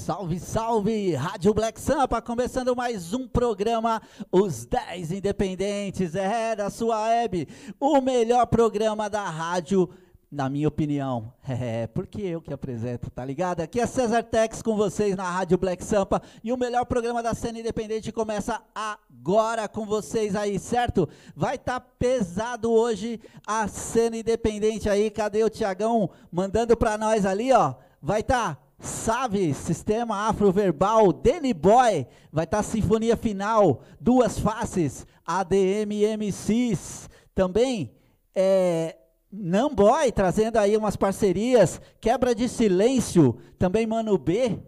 [0.00, 1.14] Salve, salve!
[1.14, 4.00] Rádio Black Sampa, começando mais um programa,
[4.32, 7.46] Os 10 Independentes, é da sua web,
[7.78, 9.90] o melhor programa da rádio,
[10.32, 11.30] na minha opinião.
[11.46, 13.60] É, porque eu que apresento, tá ligado?
[13.60, 17.34] Aqui é César Tex com vocês na Rádio Black Sampa e o melhor programa da
[17.34, 21.06] cena independente começa agora com vocês aí, certo?
[21.36, 27.26] Vai estar tá pesado hoje a cena independente aí, cadê o Tiagão mandando pra nós
[27.26, 27.74] ali, ó?
[28.00, 28.54] Vai estar...
[28.54, 37.10] Tá Save, Sistema Afroverbal, Danny Boy, vai estar tá Sinfonia Final, Duas Faces, ADM MCs,
[37.34, 37.92] também
[38.34, 38.96] é,
[39.30, 44.58] Namboy, trazendo aí umas parcerias, Quebra de Silêncio, também Mano B,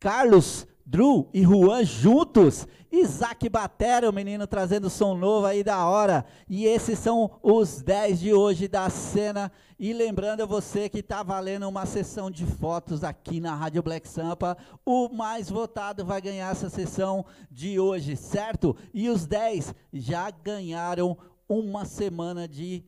[0.00, 2.68] Carlos, Drew e Juan juntos.
[2.92, 6.22] Isaac Batera, o menino trazendo som novo aí da hora.
[6.46, 9.50] E esses são os 10 de hoje da cena.
[9.78, 14.06] E lembrando a você que está valendo uma sessão de fotos aqui na Rádio Black
[14.06, 14.54] Sampa.
[14.84, 18.76] O mais votado vai ganhar essa sessão de hoje, certo?
[18.92, 21.16] E os 10 já ganharam
[21.48, 22.84] uma semana de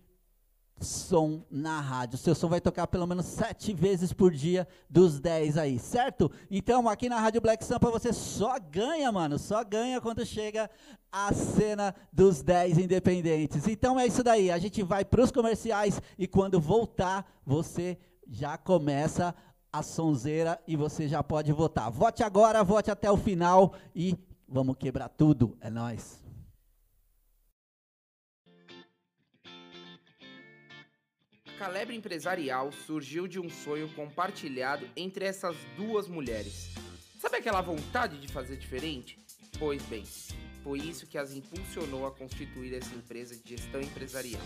[0.81, 2.19] som na rádio.
[2.19, 6.31] Seu som vai tocar pelo menos sete vezes por dia dos dez aí, certo?
[6.51, 10.71] Então, aqui na Rádio Black Sampa você só ganha, mano, só ganha quando chega
[11.11, 13.69] a cena dos 10 independentes.
[13.69, 17.97] Então é isso daí, a gente vai para os comerciais e quando voltar, você
[18.29, 19.33] já começa
[19.73, 21.91] a sonzeira e você já pode votar.
[21.91, 24.17] Vote agora, vote até o final e
[24.49, 25.57] vamos quebrar tudo.
[25.61, 26.24] É nós.
[31.65, 36.69] Calebre Empresarial surgiu de um sonho compartilhado entre essas duas mulheres.
[37.19, 39.19] Sabe aquela vontade de fazer diferente?
[39.59, 40.05] Pois bem,
[40.63, 44.43] foi isso que as impulsionou a constituir essa empresa de gestão empresarial.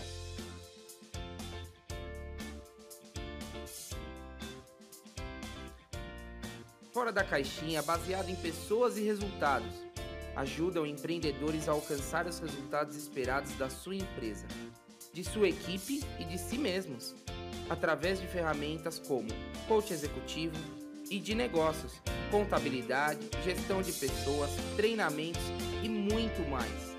[6.93, 9.75] Fora da caixinha, baseado em pessoas e resultados,
[10.37, 14.47] ajudam empreendedores a alcançar os resultados esperados da sua empresa
[15.19, 17.13] de sua equipe e de si mesmos,
[17.69, 19.27] através de ferramentas como
[19.67, 20.55] coach executivo
[21.11, 21.91] e de negócios,
[22.31, 25.41] contabilidade, gestão de pessoas, treinamentos
[25.83, 26.98] e muito mais.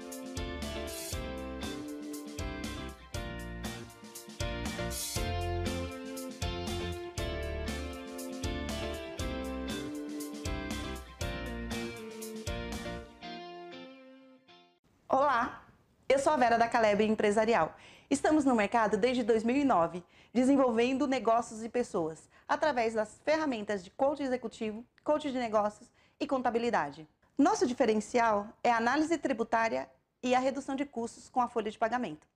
[16.58, 17.74] Da Caleb Empresarial
[18.10, 20.02] Estamos no mercado desde 2009,
[20.34, 25.88] desenvolvendo negócios e pessoas, através das ferramentas de coach executivo, coach de negócios
[26.18, 27.06] e contabilidade.
[27.38, 29.88] Nosso diferencial é a análise tributária
[30.20, 32.26] e a redução de custos com a folha de pagamento.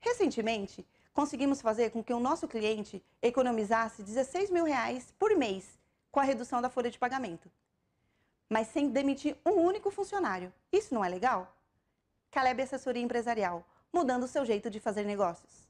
[0.00, 5.78] Recentemente, conseguimos fazer com que o nosso cliente economizasse 16 mil reais por mês
[6.10, 7.50] com a redução da folha de pagamento,
[8.48, 10.50] mas sem demitir um único funcionário.
[10.72, 11.54] Isso não é legal?
[12.32, 13.62] Caleb Assessoria Empresarial
[13.92, 15.61] mudando o seu jeito de fazer negócios.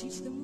[0.00, 0.39] Teach them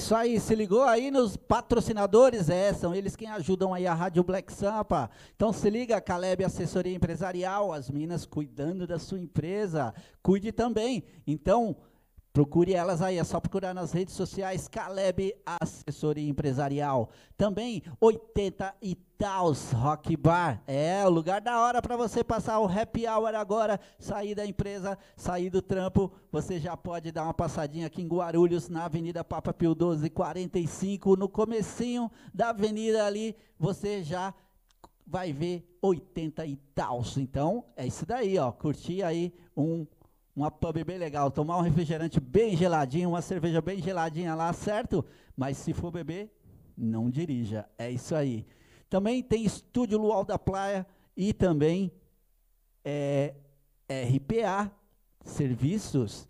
[0.00, 4.24] isso aí, se ligou aí nos patrocinadores, é, são eles quem ajudam aí a Rádio
[4.24, 5.10] Black Sampa.
[5.36, 9.92] Então se liga, Caleb Assessoria Empresarial, as minas cuidando da sua empresa,
[10.22, 11.04] cuide também.
[11.26, 11.76] Então,
[12.32, 17.10] procure elas aí, é só procurar nas redes sociais, Caleb Assessoria Empresarial.
[17.36, 22.66] Também 80 e Taos Rock Bar, é o lugar da hora para você passar o
[22.66, 27.86] happy hour agora, sair da empresa, sair do trampo, você já pode dar uma passadinha
[27.86, 34.32] aqui em Guarulhos, na Avenida Papa Pio 1245, no comecinho da avenida ali, você já
[35.06, 37.18] vai ver 80 e Taos.
[37.18, 39.84] Então, é isso daí, ó, curtir aí um
[40.34, 45.04] uma pub bem legal, tomar um refrigerante bem geladinho, uma cerveja bem geladinha lá, certo?
[45.36, 46.30] Mas se for beber,
[46.76, 47.68] não dirija.
[47.76, 48.46] É isso aí.
[48.88, 50.86] Também tem Estúdio Luau da Praia
[51.16, 51.92] e também
[52.84, 53.34] é,
[53.88, 54.70] RPA,
[55.24, 56.28] serviços,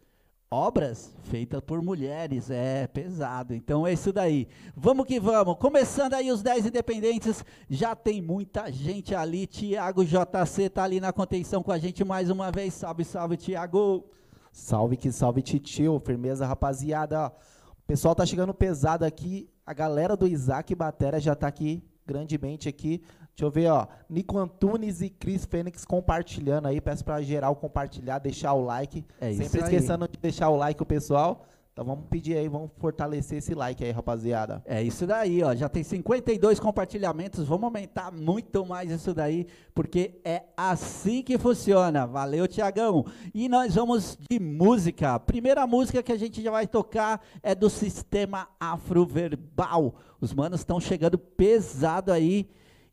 [0.53, 2.51] obras feitas por mulheres.
[2.51, 3.55] É pesado.
[3.55, 4.49] Então é isso daí.
[4.77, 5.57] Vamos que vamos.
[5.59, 7.45] Começando aí os 10 independentes.
[7.69, 9.47] Já tem muita gente ali.
[9.47, 12.75] Tiago JC tá ali na contenção com a gente mais uma vez.
[12.75, 14.05] Salve, salve, Tiago.
[14.53, 16.03] Salve que salve, titio.
[16.05, 17.29] Firmeza, rapaziada.
[17.29, 19.49] O pessoal tá chegando pesado aqui.
[19.65, 23.01] A galera do Isaac Batera já tá aqui grandemente aqui.
[23.37, 23.87] Deixa eu ver, ó.
[24.09, 26.81] Nico Antunes e Cris Fênix compartilhando aí.
[26.81, 29.05] Peço pra geral compartilhar, deixar o like.
[29.21, 29.65] É isso Sempre aí.
[29.65, 31.47] esquecendo de deixar o like, o pessoal.
[31.73, 34.61] Então vamos pedir aí, vamos fortalecer esse like aí, rapaziada.
[34.67, 35.55] É isso daí, ó.
[35.55, 37.47] Já tem 52 compartilhamentos.
[37.47, 42.07] Vamos aumentar muito mais isso daí, porque é assim que funciona.
[42.07, 43.07] Valeu, Tiagão.
[43.33, 45.15] E nós vamos de música.
[45.15, 49.95] A primeira música que a gente já vai tocar é do Sistema Afroverbal.
[50.21, 52.47] Os manos estão chegando pesado aí.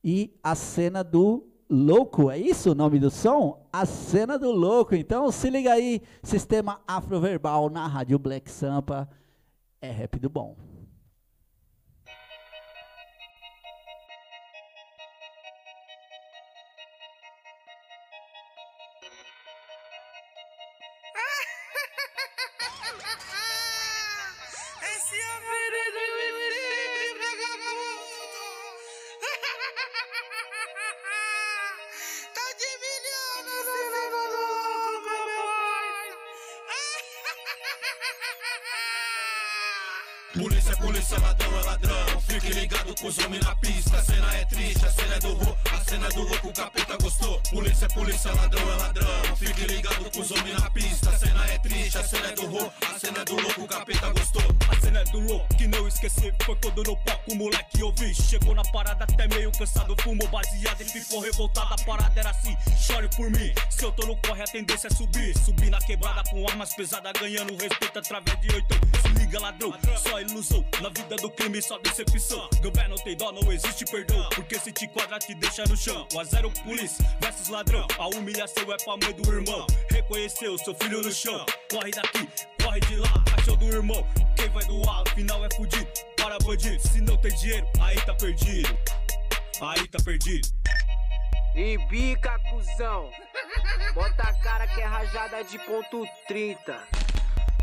[0.04, 3.66] E a cena do louco, é isso o nome do som?
[3.72, 4.96] A cena do louco.
[4.96, 9.10] Então se liga aí, Sistema Afroverbal na Rádio Black Sampa.
[9.82, 10.56] É rap do bom.
[66.78, 68.76] Pesadas Ganhando respeito através de oito.
[69.02, 70.64] Se liga ladrão, só ilusão.
[70.82, 72.48] Na vida do crime só decepção.
[72.62, 74.30] Gambé não tem dó, não existe perdão.
[74.36, 76.08] Porque se te quadra te deixa no chão.
[76.14, 77.88] O a zero polícia versus ladrão.
[77.98, 79.66] A humilhação é pra mãe do irmão.
[79.90, 81.44] Reconheceu seu filho no chão.
[81.72, 82.30] Corre daqui,
[82.62, 84.06] corre de lá Achou do irmão,
[84.36, 85.88] quem vai doar, final é fudido.
[86.16, 88.78] Para bandido, se não tem dinheiro, aí tá perdido.
[89.62, 90.48] Aí tá perdido.
[91.58, 93.10] Embica, cuzão.
[93.96, 96.80] Bota a cara que é rajada de ponto 30.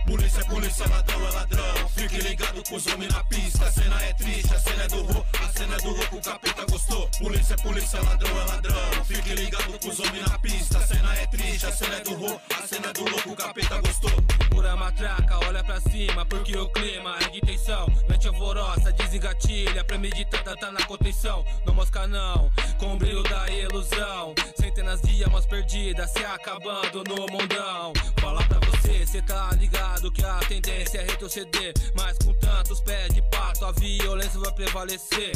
[0.06, 1.88] Polícia, polícia, ladrão é ladrão.
[1.96, 3.64] Fique ligado com os homens na pista.
[3.66, 6.20] A cena é triste, a cena é do ro, a cena é do louco, o
[6.20, 7.08] capeta gostou.
[7.18, 9.04] Polícia, polícia, ladrão é ladrão.
[9.06, 10.78] Fique ligado com os homens na pista.
[10.78, 13.36] A cena é triste, a cena é do ro, a cena é do louco, o
[13.36, 14.10] capeta gostou.
[14.50, 17.86] Pura matraca, olha pra cima, porque o clima é de tensão.
[18.08, 21.44] Mente alvoroça, desengatilha, premeditada tá na contenção.
[21.64, 24.34] Não mosca não, com o brilho da ilusão.
[24.54, 27.92] Centenas de almas perdidas se acabando no mundão.
[28.20, 31.72] Fala pra você cê tá ligado que a tendência é retroceder.
[31.96, 35.32] Mas com tantos pés de pato, a violência vai prevalecer.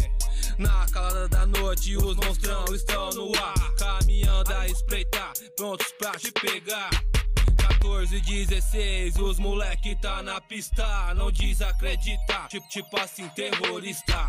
[0.59, 3.75] Na calada da noite, os monstrão estão no ar.
[3.77, 6.91] Caminhando a espreitar, prontos pra te pegar.
[7.57, 11.15] 14, 16, os moleque tá na pista.
[11.15, 14.29] Não desacredita, tipo, tipo assim, terrorista.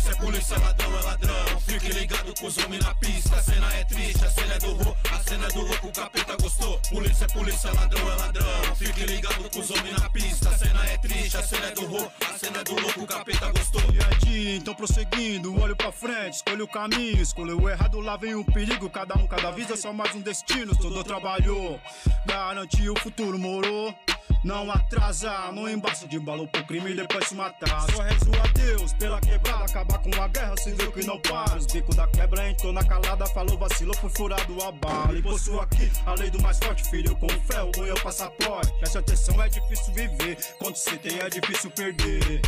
[0.00, 1.60] Polícia, polícia, ladrão é ladrão.
[1.60, 3.36] Fique ligado com os homens na pista.
[3.36, 5.92] A cena é triste, a cena é do ro, a cena é do louco, o
[5.92, 6.80] capeta gostou.
[6.88, 8.76] Polícia, polícia, ladrão é ladrão.
[8.76, 10.48] Fique ligado com os homens na pista.
[10.48, 13.06] A cena é triste, a cena é do ro, a cena é do louco, o
[13.06, 13.82] capeta gostou.
[13.92, 18.34] E aí, então prosseguindo, olho pra frente, escolho o caminho, escolheu o errado, lá vem
[18.34, 18.88] o perigo.
[18.88, 20.74] Cada um, cada vez é só mais um destino.
[20.74, 21.78] Todo trabalhou,
[22.24, 23.94] garantiu o futuro, morou.
[24.42, 27.82] Não atrasa, não embaço de balão pro crime e depois se matar.
[27.92, 31.56] Só rezo a Deus pela quebrada, acabar com a guerra, viu que não para.
[31.56, 35.18] Os bicos da quebra entrou na calada, falou vacilou, foi furado a bala.
[35.18, 38.72] E possuo aqui a lei do mais forte, filho, com o meu passaporte.
[38.78, 42.40] Preste atenção, é difícil viver, quando se tem é difícil perder.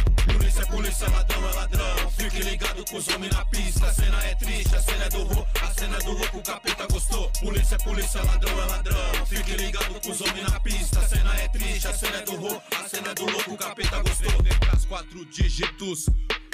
[0.52, 2.11] Polícia, polícia, ladrão é ladrão.
[2.11, 3.87] Fique ligado com os homens na pista.
[3.87, 6.42] A cena é triste, a cena é do ro, a cena é do louco, o
[6.42, 7.30] capeta gostou.
[7.40, 9.26] Polícia, polícia, ladrão é ladrão.
[9.26, 10.99] Fique ligado com os homens na pista.
[10.99, 13.56] A cena é triste, a cena é do ro, a cena é do louco, o
[13.56, 14.42] capeta gostou.
[14.42, 16.04] Letras quatro dígitos,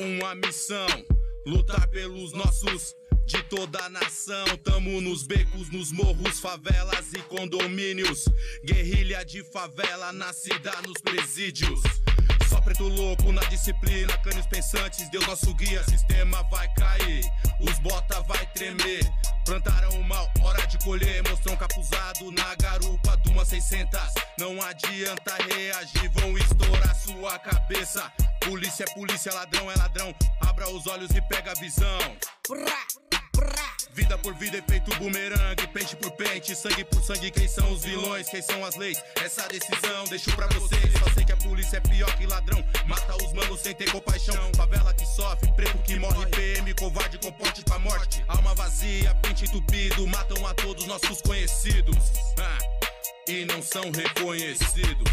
[0.00, 0.86] uma missão.
[1.44, 2.94] Lutar pelos nossos
[3.26, 4.46] de toda a nação.
[4.62, 8.26] Tamo nos becos, nos morros, favelas e condomínios.
[8.64, 11.80] Guerrilha de favela, nascida nos presídios.
[12.68, 17.24] Preto louco na disciplina, canos pensantes, Deus nosso guia, sistema vai cair,
[17.60, 19.10] os bota vai tremer.
[19.46, 23.98] Plantaram o mal, hora de colher, mostrão capuzado na garupa de uma 600.
[24.38, 28.12] Não adianta reagir, vão estourar sua cabeça.
[28.44, 31.98] Polícia é polícia, ladrão é ladrão, abra os olhos e pega a visão.
[33.98, 37.32] Vida por vida, efeito bumerangue, pente por pente, sangue por sangue.
[37.32, 38.28] Quem são os vilões?
[38.28, 39.02] Quem são as leis?
[39.16, 40.92] Essa decisão deixo pra vocês.
[41.00, 42.64] Só sei que a polícia é pior que ladrão.
[42.86, 44.52] Mata os manos sem ter compaixão.
[44.54, 48.24] Favela que sofre, preto que morre, PM, covarde com ponte pra morte.
[48.28, 51.98] Alma vazia, pente entupido, matam a todos nossos conhecidos.
[52.38, 52.58] Ah,
[53.26, 55.12] e não são reconhecidos.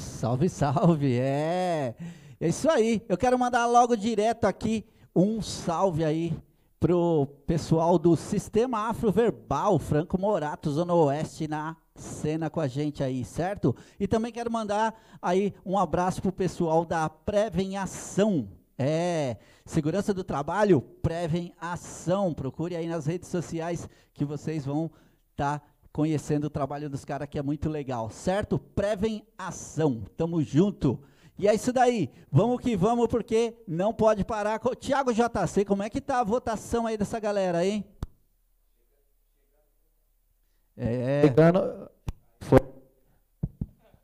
[0.00, 1.94] Salve, salve, é.
[2.40, 3.02] É isso aí.
[3.08, 6.34] Eu quero mandar logo direto aqui um salve aí
[6.78, 13.22] pro pessoal do Sistema Afroverbal, Franco Morato, Zona Oeste, na cena com a gente aí,
[13.24, 13.76] certo?
[13.98, 18.48] E também quero mandar aí um abraço pro pessoal da Prevenhação.
[18.78, 22.32] É, segurança do trabalho, Prevenhação.
[22.32, 24.90] Procure aí nas redes sociais que vocês vão
[25.32, 28.58] estar conhecendo o trabalho dos caras que é muito legal, certo?
[28.58, 31.00] Prevem ação, tamo junto.
[31.38, 34.60] E é isso daí, vamos que vamos, porque não pode parar.
[34.78, 37.84] Tiago JC, como é que tá a votação aí dessa galera aí?
[40.76, 41.90] É, Chegando.
[42.40, 42.60] Foi.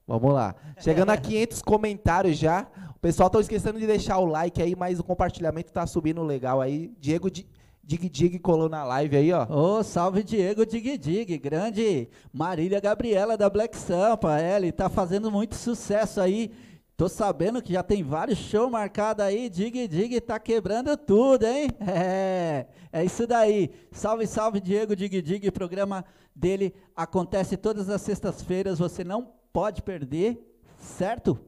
[0.07, 0.55] Vamos lá.
[0.79, 2.67] Chegando a 500 comentários já.
[2.95, 6.61] O pessoal tá esquecendo de deixar o like aí, mas o compartilhamento tá subindo legal
[6.61, 6.89] aí.
[6.99, 7.47] Diego Di-
[7.87, 9.47] Dig Dig colou na live aí, ó.
[9.49, 15.31] Ô, salve Diego Dig Dig, grande Marília Gabriela da Black Sampa, é, ele tá fazendo
[15.31, 16.51] muito sucesso aí.
[16.97, 21.69] Tô sabendo que já tem vários shows marcados aí, Dig Dig tá quebrando tudo, hein?
[21.87, 23.71] É, é isso daí.
[23.93, 30.45] Salve, salve Diego Dig Dig, programa dele acontece todas as sextas-feiras, você não pode perder,
[30.77, 31.39] certo?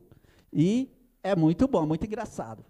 [0.53, 0.89] E
[1.21, 2.65] é muito bom, muito engraçado.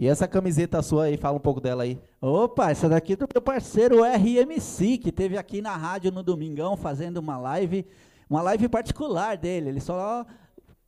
[0.00, 2.00] E essa camiseta sua aí, fala um pouco dela aí.
[2.22, 6.74] Opa, essa daqui é do meu parceiro RMC, que teve aqui na rádio no domingão
[6.74, 7.84] fazendo uma live,
[8.26, 9.68] uma live particular dele.
[9.68, 10.24] Ele só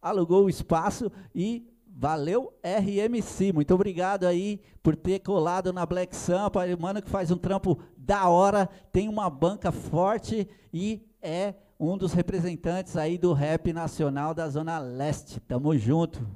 [0.00, 3.52] alugou o espaço e valeu RMC.
[3.52, 8.31] Muito obrigado aí por ter colado na Black Sampa, mano que faz um trampo da
[8.31, 14.49] hora, tem uma banca forte e é um dos representantes aí do rap nacional da
[14.49, 15.38] Zona Leste.
[15.40, 16.26] Tamo junto.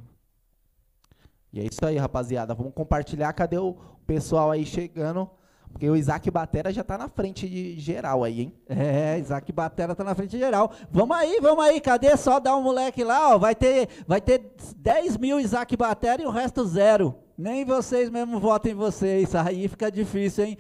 [1.56, 2.54] E é isso aí, rapaziada.
[2.54, 3.32] Vamos compartilhar.
[3.32, 3.74] Cadê o
[4.06, 5.26] pessoal aí chegando?
[5.72, 8.52] Porque o Isaac Batera já tá na frente de geral aí, hein?
[8.68, 10.70] É, Isaac Batera tá na frente geral.
[10.90, 12.14] Vamos aí, vamos aí, cadê?
[12.14, 13.38] Só dar um moleque lá, ó.
[13.38, 17.14] Vai ter, vai ter 10 mil Isaac Batera e o resto zero.
[17.38, 19.34] Nem vocês mesmo votem em vocês.
[19.34, 20.58] Aí fica difícil, hein?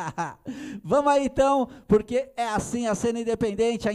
[0.84, 3.92] vamos aí então, porque é assim a cena independente, a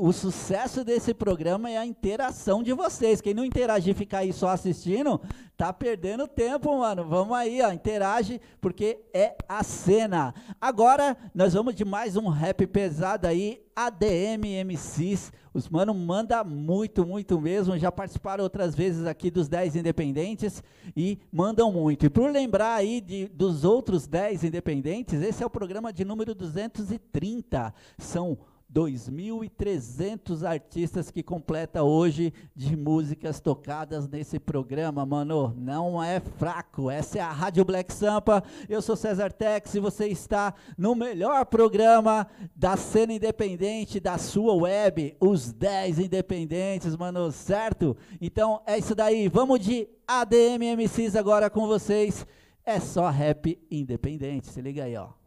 [0.00, 3.20] o sucesso desse programa é a interação de vocês.
[3.20, 5.20] Quem não interagir e ficar aí só assistindo,
[5.58, 7.04] tá perdendo tempo, mano.
[7.04, 10.34] Vamos aí, ó, interage, porque é a cena.
[10.58, 15.32] Agora, nós vamos de mais um rap pesado aí, ADM MCs.
[15.52, 17.76] Os mano manda muito, muito mesmo.
[17.76, 20.62] Já participaram outras vezes aqui dos 10 independentes
[20.96, 22.06] e mandam muito.
[22.06, 26.34] E por lembrar aí de, dos outros 10 independentes, esse é o programa de número
[26.34, 27.74] 230.
[27.98, 28.38] São
[28.72, 35.52] 2.300 artistas que completa hoje de músicas tocadas nesse programa, mano.
[35.56, 36.88] Não é fraco.
[36.90, 38.44] Essa é a Rádio Black Sampa.
[38.68, 44.54] Eu sou César Tex e você está no melhor programa da cena independente da sua
[44.54, 47.96] web, os 10 independentes, mano, certo?
[48.20, 49.28] Então é isso daí.
[49.28, 52.24] Vamos de ADM MCs agora com vocês.
[52.64, 54.46] É só rap independente.
[54.46, 55.19] Se liga aí, ó.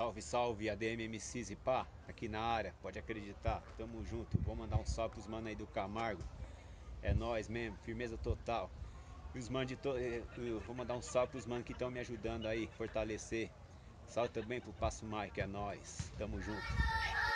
[0.00, 4.78] Salve, salve, ADM MCs e pá, aqui na área, pode acreditar, tamo junto, vou mandar
[4.78, 6.22] um salve pros mano aí do Camargo,
[7.02, 8.70] é nóis mesmo, firmeza total.
[9.34, 9.98] E os mano de to...
[9.98, 13.50] eh, eu vou mandar um salve pros mano que estão me ajudando aí, fortalecer.
[14.08, 17.29] Salve também pro Passo Mike, é nóis, tamo junto.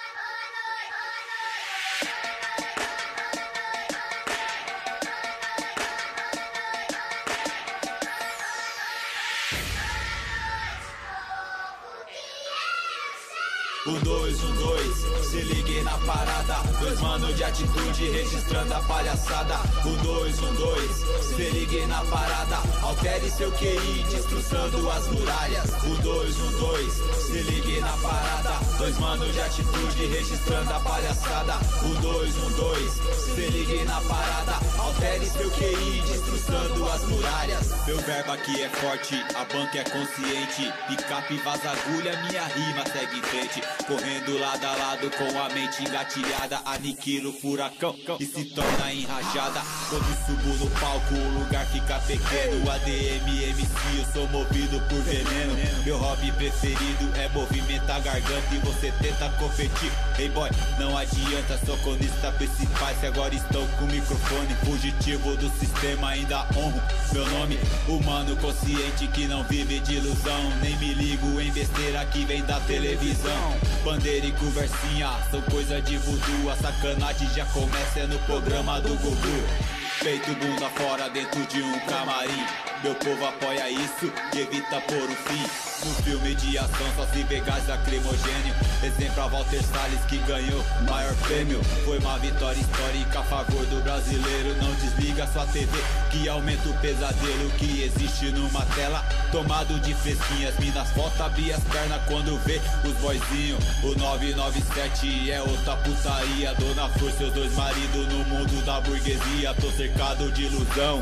[13.86, 16.54] O 2, o 2, se ligue na parada.
[16.80, 19.56] Dois mano de atitude registrando a palhaçada.
[19.84, 22.56] O 2, o 2, se ligue na parada.
[22.82, 25.70] Altere seu QI, destruçando as muralhas.
[25.84, 28.50] O 2, o 2, se ligue na parada.
[28.78, 31.54] Dois mano de atitude registrando a palhaçada.
[31.82, 34.52] O 2, o 2, se ligue na parada.
[34.78, 37.86] Altere seu QI, destruçando as muralhas.
[37.86, 40.72] Meu verbo aqui é forte, a banca é consciente.
[40.88, 43.73] Picape vaza agulha, minha rima segue em frente.
[43.86, 46.58] Correndo lado a lado com a mente engatilhada.
[46.64, 49.60] Aniquilo o furacão e se torna enrajada.
[49.90, 52.70] Quando subo no palco, o lugar fica pequeno.
[52.70, 55.54] ADM MC, eu sou movido por veneno.
[55.84, 59.92] Meu hobby preferido é movimentar a garganta e você tenta competir.
[60.18, 62.98] Hey boy, não adianta, sou conista principais.
[63.00, 66.80] Se agora estou com o microfone fugitivo do sistema, ainda honro
[67.12, 67.58] meu nome.
[67.86, 70.50] Humano consciente que não vive de ilusão.
[70.62, 73.73] Nem me ligo em besteira que vem da televisão.
[73.82, 76.50] Bandeira e conversinha são coisa de voodoo.
[76.50, 79.46] A sacanagem já começa no programa do Gugu.
[79.98, 82.73] Feito bunda fora dentro de um camarim.
[82.84, 85.42] Meu povo apoia isso e evita pôr o fim.
[85.86, 88.54] No filme de ação só se vê gás lacrimogênio.
[88.82, 91.62] Exemplo a Walter Salles que ganhou maior prêmio.
[91.86, 94.54] Foi uma vitória histórica a favor do brasileiro.
[94.62, 95.70] Não desliga sua TV
[96.10, 99.02] que aumenta o pesadelo que existe numa tela.
[99.32, 103.64] Tomado de fresquinhas, minas volta abrir as pernas quando vê os boizinhos.
[103.82, 106.54] O 997 é outra putaria.
[106.54, 109.54] Dona Flor, seus dois maridos no mundo da burguesia.
[109.54, 111.00] Tô cercado de ilusão,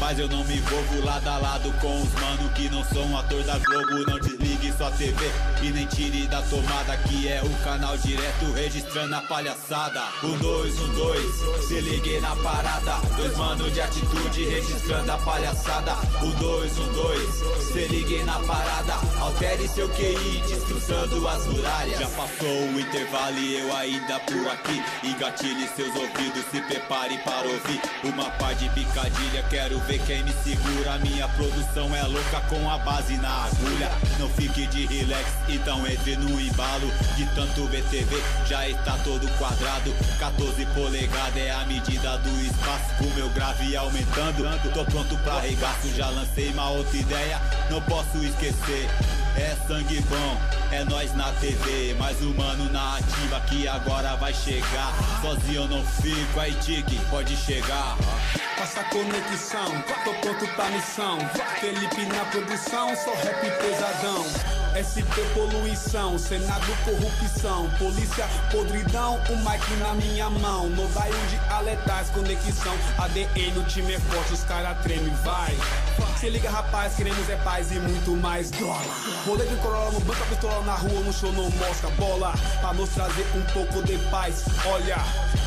[0.00, 3.42] mas eu não me envolvo lado a lado com os mano que não são ator
[3.42, 4.10] da Globo.
[4.10, 5.30] Não desligue sua TV
[5.62, 10.02] e nem tire da tomada que é o canal direto registrando a palhaçada.
[10.22, 12.96] O 2, o 2, se ligue na parada.
[13.16, 15.92] Dois mano de atitude registrando a palhaçada.
[16.22, 17.34] O 2, o 2,
[17.72, 18.94] se ligue na parada.
[19.20, 21.98] Altere seu QI, destruindo as muralhas.
[21.98, 24.82] Já passou o intervalo e eu ainda por aqui.
[25.04, 27.80] Engatilhe seus ouvidos, se prepare para ouvir.
[28.04, 30.98] Uma par de picadilha, quero ver quem me segura.
[31.10, 33.90] Minha produção é louca com a base na agulha.
[34.18, 36.88] Não fique de relax, então entre no embalo.
[37.16, 39.92] De tanto VTV, já está todo quadrado.
[40.20, 42.94] 14 polegadas é a medida do espaço.
[42.96, 45.92] Com meu grave aumentando, tô pronto pra regaço.
[45.96, 48.88] Já lancei uma outra ideia, não posso esquecer.
[49.36, 51.94] É sangue bom, é nós na TV.
[51.94, 54.92] Mais humano na ativa que agora vai chegar.
[55.20, 57.96] Sozinho eu não fico, aí Tique, pode chegar.
[58.56, 60.89] Passa conexão, tô pronto pra missão.
[60.90, 64.26] Felipe na produção, sou rap pesadão.
[64.74, 70.68] SP poluição, Senado corrupção, polícia podridão, o mic na minha mão.
[70.70, 75.56] No daio de aletais, conexão, ADN no time é forte, os cara treme, vai.
[76.18, 78.82] Se liga rapaz, queremos é paz e muito mais dólar.
[79.24, 82.34] Rolê de corolla no banco, a pistola na rua, no show não mostra bola.
[82.60, 84.96] Pra nos trazer um pouco de paz, olha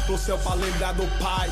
[0.05, 1.51] pro céu pra lembrar do pai.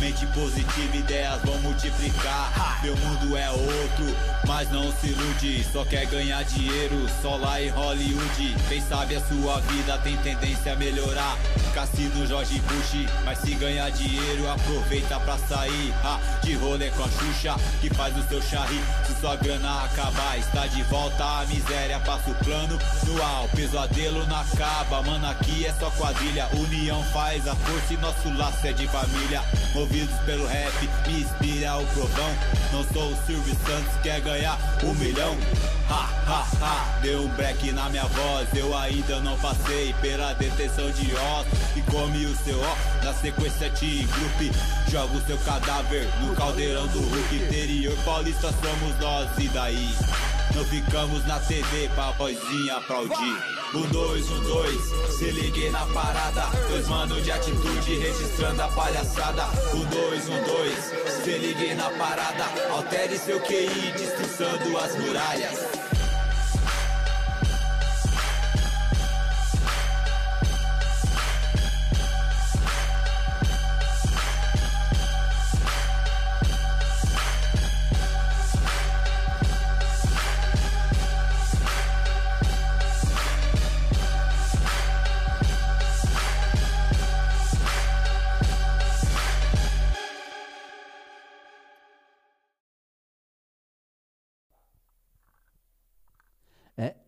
[0.00, 2.80] Mente positiva, ideias vão multiplicar.
[2.82, 5.62] Meu mundo é outro, mas não se ilude.
[5.70, 8.56] Só quer ganhar dinheiro, só lá em Hollywood.
[8.66, 11.36] Quem sabe a sua vida tem tendência a melhorar.
[11.74, 15.94] Cassino Jorge Bush, mas se ganhar dinheiro, aproveita pra sair.
[16.42, 18.80] De rolê com a Xuxa, que faz o seu charri.
[19.06, 22.00] Se sua grana acabar, está de volta a miséria.
[22.00, 25.02] Passa o plano no ar, o pesadelo não acaba.
[25.02, 26.48] Mano, aqui é só quadrilha.
[26.54, 29.42] União faz a força e nosso laço é de família.
[29.90, 32.30] Movidos pelo rap, me inspira o provão.
[32.72, 35.36] Não sou o Silvio Santos, quer ganhar um milhão.
[35.88, 38.48] Ha, ha, ha, deu um break na minha voz.
[38.54, 41.58] Eu ainda não passei pela detenção de ossos.
[41.74, 44.56] E come o seu ó, na sequência te grupo.
[44.88, 47.34] Joga o seu cadáver no caldeirão do Hulk.
[47.34, 49.96] Interior paulista somos nós, e daí?
[50.54, 53.60] Não ficamos na TV pra vozinha aplaudir.
[53.74, 54.80] Um, dois, um, dois,
[55.16, 56.42] se liguei na parada.
[56.68, 59.44] Dois mano de atitude registrando a palhaçada.
[59.74, 62.44] Um, dois, um, dois, se liguei na parada.
[62.70, 66.09] Altere seu QI, destruindo as muralhas.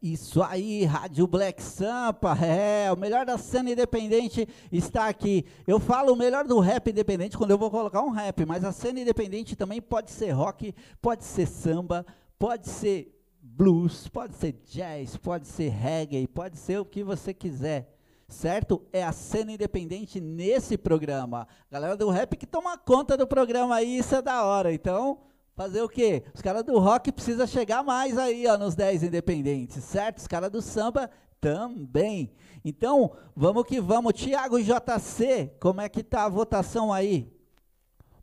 [0.03, 5.47] Isso aí, Rádio Black Sampa, é, o melhor da cena independente está aqui.
[5.65, 8.73] Eu falo o melhor do rap independente quando eu vou colocar um rap, mas a
[8.73, 12.05] cena independente também pode ser rock, pode ser samba,
[12.37, 17.97] pode ser blues, pode ser jazz, pode ser reggae, pode ser o que você quiser.
[18.27, 18.83] Certo?
[18.93, 21.47] É a cena independente nesse programa.
[21.71, 24.73] Galera do rap que toma conta do programa aí, isso é da hora.
[24.73, 25.19] Então,
[25.55, 26.23] Fazer o quê?
[26.35, 30.19] Os caras do rock precisam chegar mais aí, ó, nos 10 independentes, certo?
[30.19, 31.11] Os caras do samba
[31.41, 32.33] também.
[32.65, 34.15] Então, vamos que vamos.
[34.15, 37.31] Tiago JC, como é que tá a votação aí?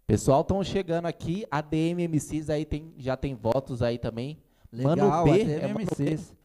[0.08, 1.46] Pessoal, estão chegando aqui.
[1.52, 4.42] A DMMCs aí tem, já tem votos aí também.
[4.72, 5.32] Legal, Mano B.
[5.32, 5.86] a É, Mano B.
[5.86, 6.36] DMMCs.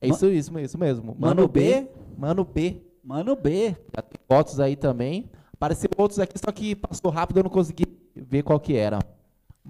[0.00, 1.14] é isso, isso, isso mesmo.
[1.18, 1.86] Mano B?
[2.16, 2.80] Mano B.
[3.04, 3.76] Mano B.
[3.94, 5.30] Já tem votos aí também.
[5.52, 7.84] Apareceram outros aqui, só que passou rápido, eu não consegui
[8.16, 9.00] ver qual que era.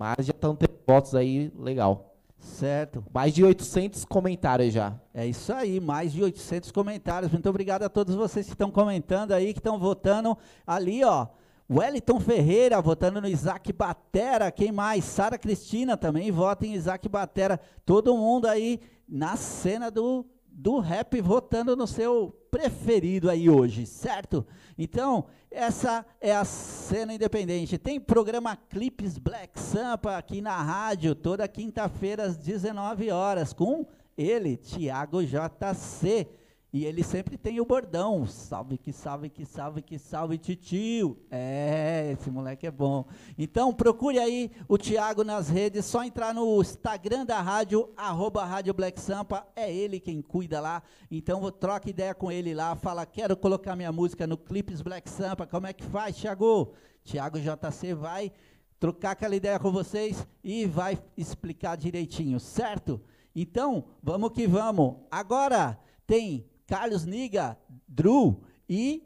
[0.00, 2.16] Mas já estão tendo votos aí, legal.
[2.38, 3.04] Certo.
[3.12, 4.98] Mais de 800 comentários já.
[5.12, 7.30] É isso aí, mais de 800 comentários.
[7.30, 11.26] Muito obrigado a todos vocês que estão comentando aí, que estão votando ali, ó.
[11.70, 14.50] Wellington Ferreira votando no Isaac Batera.
[14.50, 15.04] Quem mais?
[15.04, 17.60] Sara Cristina também vota em Isaac Batera.
[17.84, 24.46] Todo mundo aí na cena do, do rap votando no seu preferido aí hoje, certo?
[24.76, 27.78] Então, essa é a cena independente.
[27.78, 33.86] Tem programa Clips Black Sampa aqui na rádio, toda quinta-feira às 19 horas, com
[34.16, 36.28] ele, Tiago JC.
[36.72, 38.24] E ele sempre tem o bordão.
[38.26, 41.18] Salve que salve que salve que salve titio.
[41.28, 43.04] É, esse moleque é bom.
[43.36, 48.72] Então procure aí o Tiago nas redes, só entrar no Instagram da rádio, arroba Rádio
[48.72, 50.80] Black Sampa, é ele quem cuida lá.
[51.10, 55.48] Então troca ideia com ele lá, fala, quero colocar minha música no Clips Black Sampa,
[55.48, 56.72] como é que faz, Tiago?
[57.02, 58.30] Tiago JC vai
[58.78, 63.00] trocar aquela ideia com vocês e vai explicar direitinho, certo?
[63.34, 64.96] Então, vamos que vamos.
[65.10, 69.02] Agora tem Carlos Niga, Drew e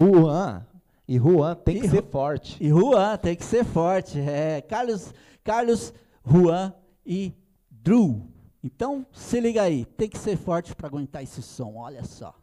[0.00, 0.66] Juan.
[1.06, 2.56] E Juan tem que ser forte.
[2.58, 4.18] E Juan, tem que ser forte.
[4.18, 5.12] É, Carlos,
[5.44, 5.92] Carlos,
[6.26, 6.72] Juan
[7.04, 7.34] e
[7.70, 8.26] Drew.
[8.64, 12.34] Então, se liga aí, tem que ser forte para aguentar esse som, olha só.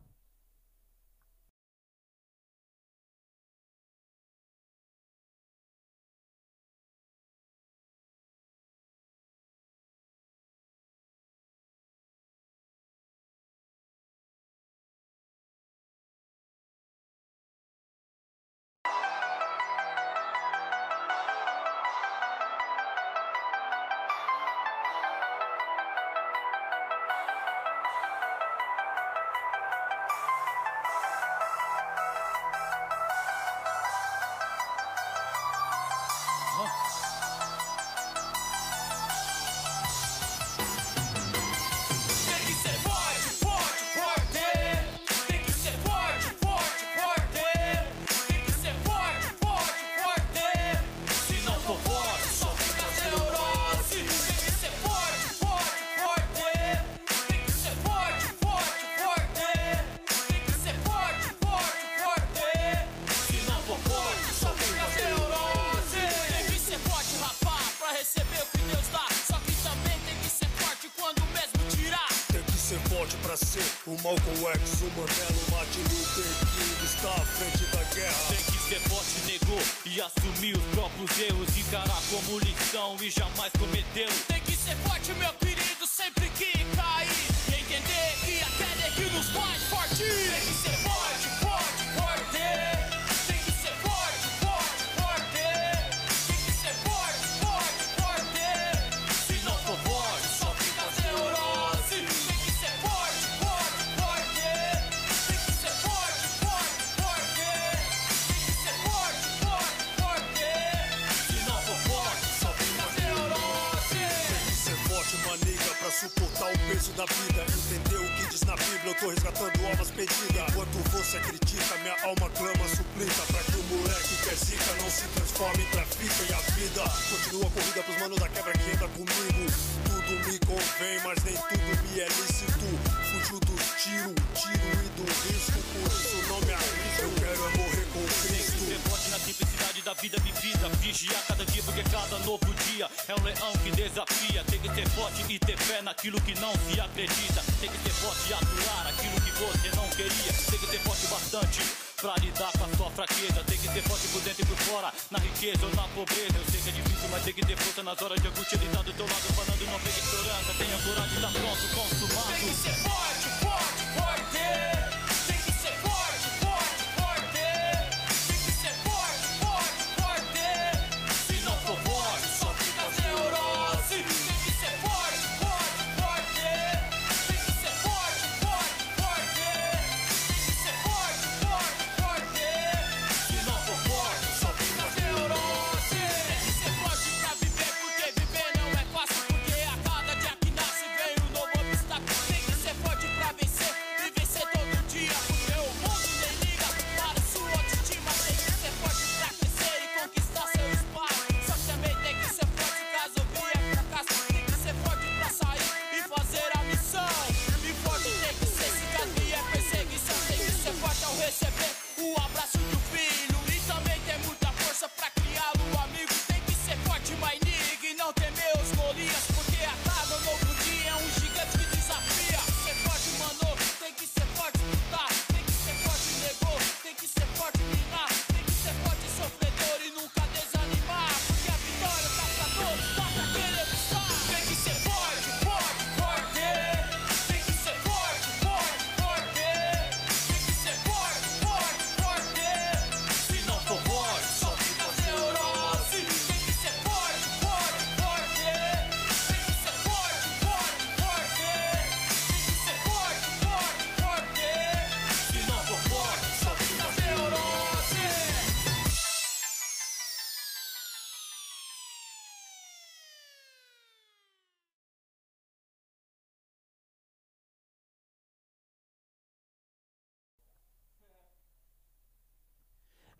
[131.19, 132.65] Mas nem tudo me é lícito.
[133.11, 135.59] Fugiu dos tiros, tiro e do risco.
[135.73, 138.59] Por isso não me arrisco, eu quero é morrer com Cristo.
[138.65, 140.69] Ser forte na simplicidade da vida vivida.
[140.81, 144.43] Vigiar cada dia, porque cada novo dia é um leão que desafia.
[144.45, 147.43] Tem que ser forte e ter fé naquilo que não se acredita.
[147.59, 150.33] Tem que ser forte e aturar aquilo que você não queria.
[150.49, 151.88] Tem que ser forte bastante.
[152.01, 154.93] Pra lidar com a sua fraqueza Tem que ser forte por dentro e por fora.
[155.11, 157.83] Na riqueza ou na pobreza Eu sei que é difícil, mas tem que ter força
[157.83, 158.55] Nas horas de angústia.
[158.55, 162.27] Ele tá do teu lado falando Não fique ignorância Tenha coragem, tá pronto, consumado.
[162.29, 164.78] Tem que ser forte, forte, forte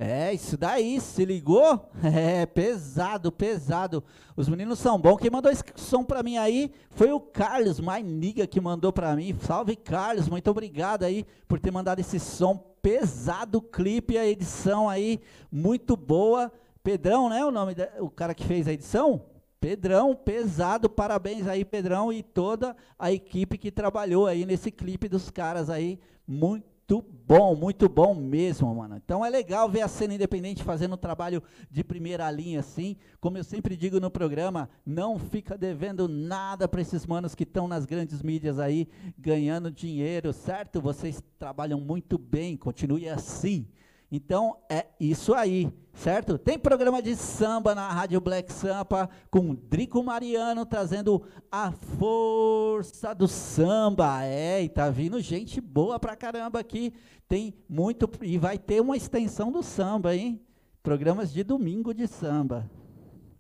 [0.02, 1.90] É, isso daí, se ligou?
[2.02, 4.02] É, pesado, pesado.
[4.36, 5.18] Os meninos são bons.
[5.18, 9.14] Quem mandou esse som pra mim aí foi o Carlos, my nigga, que mandou pra
[9.16, 9.36] mim.
[9.42, 15.20] Salve, Carlos, muito obrigado aí por ter mandado esse som pesado, clipe, a edição aí,
[15.52, 16.50] muito boa.
[16.82, 19.22] Pedrão, né, o nome, da- o cara que fez a edição?
[19.60, 25.30] Pedrão, pesado, parabéns aí, Pedrão, e toda a equipe que trabalhou aí nesse clipe dos
[25.30, 28.96] caras aí, muito bom, muito bom mesmo, mano.
[28.98, 32.98] Então é legal ver a cena independente fazendo um trabalho de primeira linha assim.
[33.22, 37.68] Como eu sempre digo no programa, não fica devendo nada para esses manos que estão
[37.68, 40.82] nas grandes mídias aí ganhando dinheiro, certo?
[40.82, 43.68] Vocês trabalham muito bem, continue assim.
[44.12, 46.38] Então é isso aí, certo?
[46.38, 53.28] Tem programa de samba na Rádio Black Sampa com Drico Mariano trazendo a força do
[53.28, 54.26] samba.
[54.26, 56.92] É, e tá vindo gente boa pra caramba aqui.
[57.28, 60.42] Tem muito e vai ter uma extensão do samba, hein?
[60.82, 62.70] Programas de domingo de samba.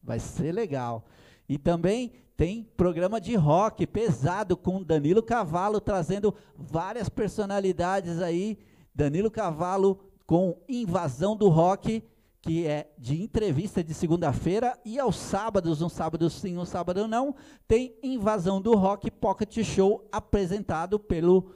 [0.03, 1.05] Vai ser legal.
[1.47, 8.59] E também tem programa de rock pesado com Danilo Cavalo trazendo várias personalidades aí.
[8.93, 12.03] Danilo Cavalo com Invasão do Rock,
[12.39, 17.33] que é de entrevista de segunda-feira, e aos sábados, um sábado sim, um sábado não,
[17.67, 21.51] tem Invasão do Rock Pocket Show apresentado pelo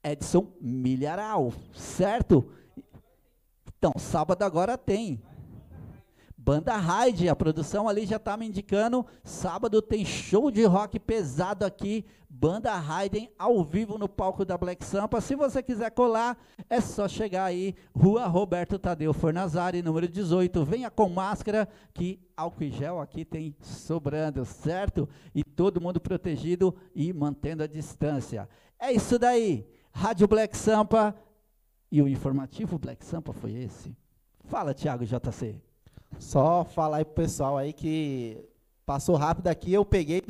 [0.00, 2.48] Edson Milharal, certo?
[3.76, 5.20] Então, sábado agora tem.
[6.38, 9.04] Banda Raid, a produção ali já tá me indicando.
[9.24, 12.04] Sábado tem show de rock pesado aqui.
[12.36, 15.20] Banda Raiden ao vivo no palco da Black Sampa.
[15.20, 16.36] Se você quiser colar,
[16.68, 20.64] é só chegar aí, Rua Roberto Tadeu Fornazari, número 18.
[20.64, 25.08] Venha com máscara, que álcool e gel aqui tem sobrando, certo?
[25.32, 28.48] E todo mundo protegido e mantendo a distância.
[28.80, 29.64] É isso daí.
[29.92, 31.14] Rádio Black Sampa
[31.88, 33.96] e o informativo Black Sampa foi esse.
[34.46, 35.62] Fala, Thiago JC.
[36.18, 38.44] Só falar aí pro pessoal aí que
[38.84, 40.20] passou rápido aqui, eu peguei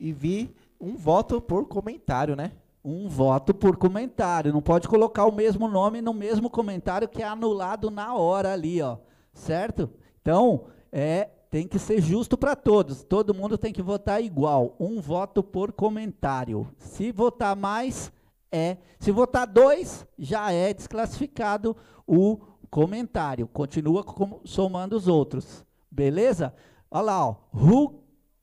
[0.00, 2.52] e vi um voto por comentário, né?
[2.84, 4.52] Um voto por comentário.
[4.52, 8.80] Não pode colocar o mesmo nome no mesmo comentário que é anulado na hora ali,
[8.80, 8.96] ó.
[9.32, 9.90] Certo?
[10.22, 13.02] Então, é, tem que ser justo para todos.
[13.02, 14.74] Todo mundo tem que votar igual.
[14.78, 16.66] Um voto por comentário.
[16.78, 18.12] Se votar mais,
[18.50, 18.78] é.
[18.98, 22.38] Se votar dois, já é desclassificado o
[22.70, 23.46] comentário.
[23.48, 25.64] Continua com- somando os outros.
[25.90, 26.54] Beleza?
[26.90, 27.36] Olha lá, ó.
[27.52, 28.00] Hu-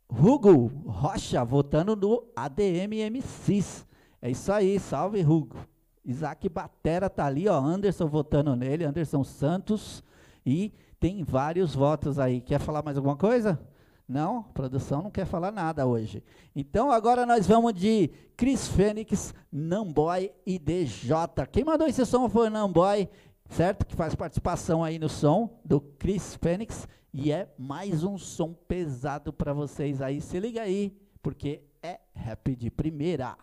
[0.09, 3.85] Hugo Rocha votando no ADMMCs.
[4.21, 5.57] É isso aí, salve Hugo.
[6.03, 7.59] Isaac Batera tá ali, ó.
[7.59, 10.03] Anderson votando nele, Anderson Santos.
[10.45, 12.41] E tem vários votos aí.
[12.41, 13.59] Quer falar mais alguma coisa?
[14.07, 16.23] Não, produção não quer falar nada hoje.
[16.55, 21.09] Então agora nós vamos de Chris Fênix, Namboy e DJ.
[21.51, 23.09] Quem mandou esse som foi Namboy,
[23.49, 23.85] certo?
[23.85, 26.87] Que faz participação aí no som do Chris Fênix.
[27.13, 30.19] E é mais um som pesado para vocês aí.
[30.19, 33.37] Se liga aí, porque é rap de primeira.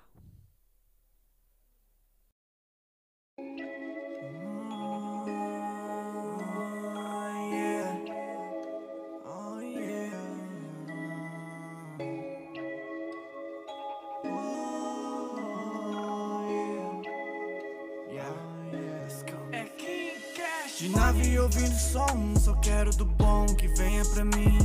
[20.83, 24.59] De nave ouvindo som, só quero do bom que venha pra mim.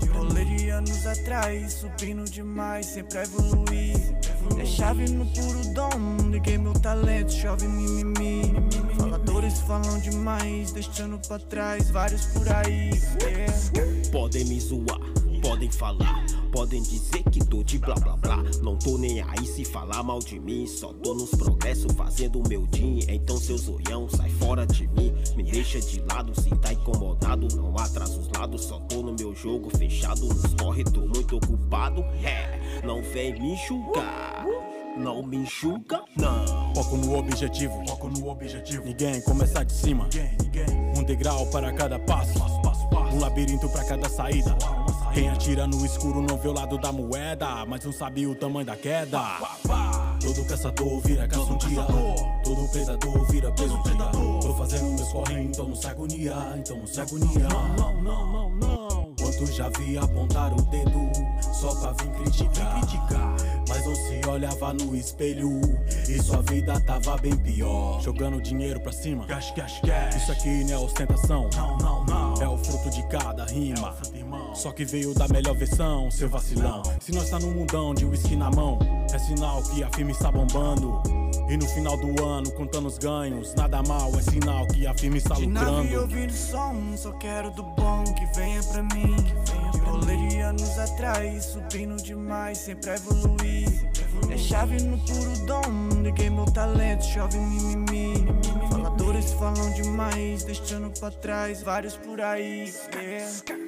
[0.00, 3.94] De rolê de anos atrás, subindo demais, sempre a evoluir.
[4.58, 8.50] É chave no puro dom, liguei meu talento, chove mimimi.
[8.96, 12.90] Faladores falam demais, deixando pra trás vários por aí.
[13.20, 13.52] yeah.
[14.10, 15.02] Podem me zoar,
[15.40, 18.42] podem falar, podem dizer que tô de blá blá blá.
[18.62, 22.48] Não tô nem aí se falar mal de mim, só tô nos progressos fazendo o
[22.48, 23.00] meu din.
[23.08, 27.48] Então seu zoião sai fora de mim, me deixa de lado se tá incomodado.
[27.56, 30.26] Não atraso os lados, só tô no meu jogo fechado.
[30.26, 32.02] Nos corre, tô muito ocupado.
[32.24, 34.46] É, não vem me julgar.
[34.98, 36.74] Não me julga, não.
[36.74, 38.84] Foco no objetivo, foco no objetivo.
[38.84, 40.08] Ninguém começa de cima.
[40.96, 42.36] Um degrau para cada passo,
[43.12, 44.56] um labirinto para cada saída.
[45.12, 48.66] Quem atira no escuro não vê o lado da moeda, mas não sabe o tamanho
[48.66, 49.20] da queda.
[50.20, 51.82] Todo caçador vira caça um dia.
[52.44, 54.10] Todo predador vira preso um dia.
[54.40, 57.48] Tô fazendo meus corrinhos, então não se agonia, então não se agonia.
[57.48, 59.14] Não, não, não, não.
[59.18, 61.10] Quantos já vi apontar o dedo
[61.52, 63.36] só pra vir criticar.
[63.68, 65.60] Mas não se olhava no espelho
[66.08, 68.00] e sua vida tava bem pior.
[68.00, 69.26] Jogando dinheiro pra cima.
[69.26, 70.16] Cash, cash, cash.
[70.16, 71.50] Isso aqui não é ostentação.
[71.54, 72.42] Não, não, não.
[72.42, 73.94] É o fruto de cada rima.
[74.58, 76.82] Só que veio da melhor versão, seu vacilão.
[77.00, 78.76] Se nós tá num mundão de whisky na mão,
[79.14, 81.00] é sinal que a firme está bombando.
[81.48, 85.18] E no final do ano, contando os ganhos, nada mal, é sinal que a firme
[85.18, 86.00] está De nave lucrando.
[86.00, 89.14] ouvindo som, só quero do bom que venha pra mim.
[89.70, 93.90] De rolê de anos atrás, subindo demais, sempre a evoluir.
[94.28, 98.26] É chave no puro dom, liguei meu talento, chove mimimi.
[98.72, 102.74] Faladores falam demais, deixando pra trás vários por aí.
[102.92, 103.67] yeah.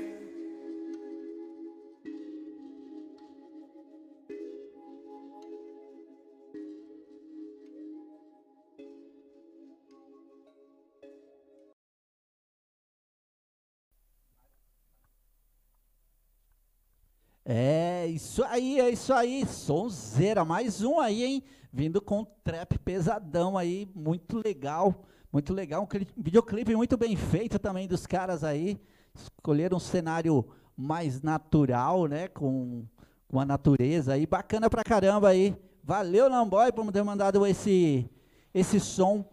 [17.52, 19.44] É isso aí, é isso aí.
[19.44, 21.42] Sonzeira, mais um aí, hein?
[21.72, 25.82] Vindo com trap pesadão aí, muito legal, muito legal.
[25.82, 28.78] Um cli- videoclipe muito bem feito também dos caras aí.
[29.12, 32.28] Escolheram um cenário mais natural, né?
[32.28, 32.84] Com,
[33.26, 34.26] com a natureza aí.
[34.26, 35.56] Bacana pra caramba aí.
[35.82, 38.08] Valeu, Lamboy, por ter mandado esse,
[38.54, 39.24] esse som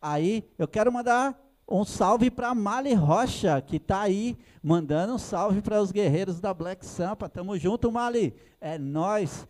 [0.00, 0.48] aí.
[0.56, 1.36] Eu quero mandar
[1.68, 6.54] um salve para Mali Rocha, que tá aí mandando um salve para os guerreiros da
[6.54, 7.28] Black Sampa.
[7.28, 8.34] Tamo junto, Mali.
[8.60, 9.48] É nós.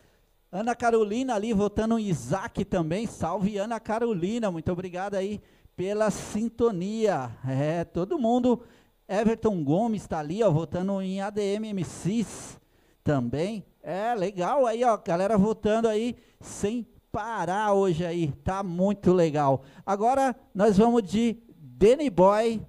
[0.50, 3.06] Ana Carolina ali votando Isaac também.
[3.06, 5.40] Salve Ana Carolina, muito obrigado aí
[5.76, 7.30] pela sintonia.
[7.46, 8.62] É, todo mundo.
[9.08, 12.58] Everton Gomes está ali, ó, votando em ADM MCs
[13.04, 13.64] também.
[13.80, 18.32] É legal aí, ó, galera votando aí sem parar hoje aí.
[18.42, 19.62] Tá muito legal.
[19.84, 21.36] Agora nós vamos de
[21.78, 22.62] Danny Boy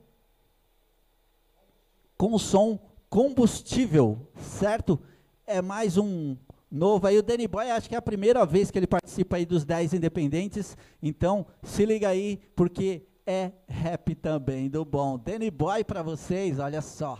[2.18, 2.78] com som
[3.10, 4.99] combustível, certo?
[5.45, 6.36] É mais um
[6.70, 7.18] novo aí.
[7.18, 9.93] O Danny Boy, acho que é a primeira vez que ele participa aí dos 10
[9.93, 10.76] independentes.
[11.01, 15.18] Então, se liga aí, porque é rap também do bom.
[15.18, 17.18] Danny Boy para vocês, olha só.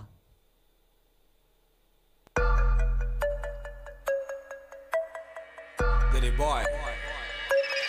[6.12, 6.66] Danny Boy.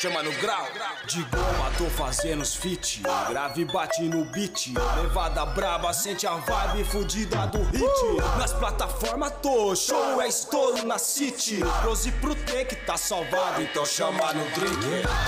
[0.00, 0.64] Chama no grau.
[1.06, 3.02] De goma tô fazendo os feat.
[3.28, 4.72] Grave bate no beat.
[5.02, 8.38] Levada braba, sente a vibe fudida do hit.
[8.38, 11.58] Nas plataformas tô, show é estouro na city.
[11.82, 14.78] Close pro take tá salvado, então chama no drink.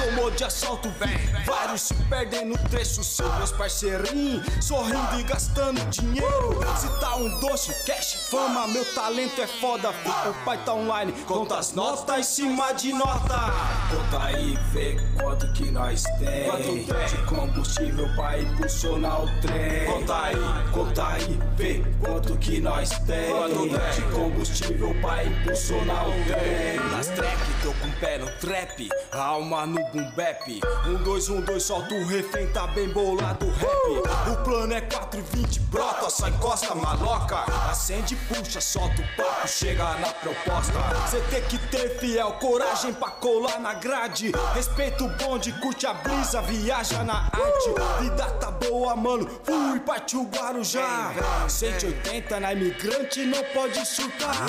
[0.04, 1.18] Tomou de assalto, vem.
[1.44, 3.02] Vários se perdem no trecho.
[3.02, 6.60] São meus parceirinhos, sorrindo e gastando dinheiro.
[6.76, 9.90] Se tá um doce, cash, fama, meu talento é foda.
[9.90, 13.52] O pai tá online, conta as notas em cima de nota.
[13.90, 16.44] Conta aí, vê quanto que nós tem.
[16.44, 17.06] Quanto tem?
[17.06, 19.86] De combustível pra impulsionar o trem.
[19.86, 20.36] Conta aí,
[20.72, 23.30] conta aí, vê quanto que nós tem.
[23.30, 23.90] Quanto tem?
[23.94, 26.90] De combustível pra impulsionar o trem.
[26.90, 30.60] Nas track, tô com o pé no trap, alma no boom bap.
[30.86, 34.32] Um, dois, um, dois, solta o refém, tá bem bolado o rap.
[34.32, 37.44] O plano é 420, brota, só encosta maloca.
[37.70, 40.72] Acende, puxa, solta o papo, chega na proposta.
[41.08, 44.32] Cê tem que ter fiel, coragem pra colar na grade.
[44.54, 48.00] Respeita o bonde, curte a brisa, viaja na arte.
[48.00, 51.12] Vida tá boa, mano, fui, partiu Guarujá.
[51.48, 54.46] 180 na imigrante, não pode surtar.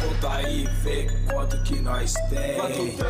[0.00, 2.56] Conta aí, vê quanto que nós tem?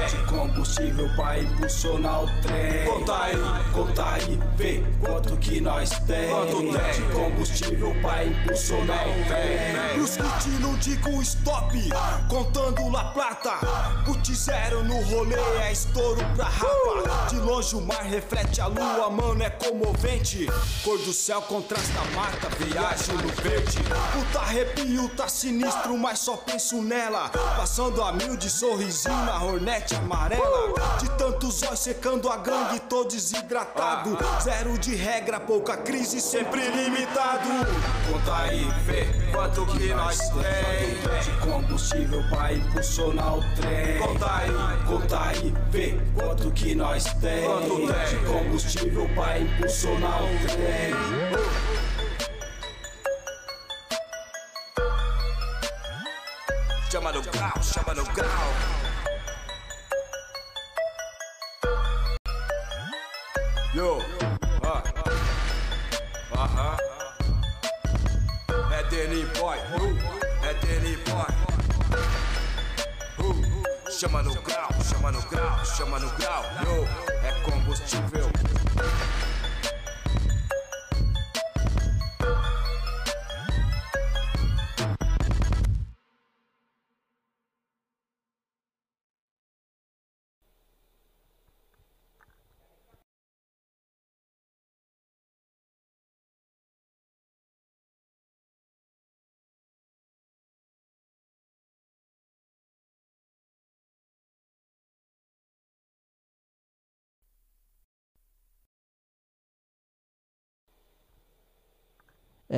[0.08, 2.84] De combustível pra impulsionar o trem.
[3.07, 3.36] Conta aí,
[3.72, 6.28] conta aí, vê quanto que nós tem.
[6.28, 6.92] Quanto tem?
[6.92, 9.94] De combustível pra impulsionar o trem.
[9.94, 11.88] Pros que não digo stop,
[12.28, 13.59] contando La Plata.
[14.04, 17.28] Put zero no rolê, é estouro pra rapa.
[17.28, 20.48] De longe o mar reflete a lua, mano, é comovente.
[20.82, 23.78] Cor do céu contrasta a mata, viagem no verde.
[24.12, 27.28] Puta arrepio, tá sinistro, mas só penso nela.
[27.28, 30.74] Passando a mil de sorrisinho na hornete amarela.
[30.98, 34.16] De tantos olhos secando a gangue, tô desidratado.
[34.40, 37.49] Zero de regra, pouca crise, sempre limitado.
[38.11, 41.22] Conta aí, vê quanto que nós tem.
[41.22, 43.99] De combustível pra impulsionar o trem.
[43.99, 44.51] Conta aí,
[44.86, 47.42] conta aí, vê quanto que nós tem.
[48.09, 50.94] De combustível pra impulsionar o trem.
[56.90, 58.86] Chama no grau, chama no grau.
[63.77, 63.99] Yo.
[68.72, 69.59] É Danny Boy,
[70.43, 71.31] é Danny Boy.
[73.18, 76.43] Uh, chama no grau, chama no grau, chama no grau.
[76.64, 76.89] Yo,
[77.22, 78.31] é combustível.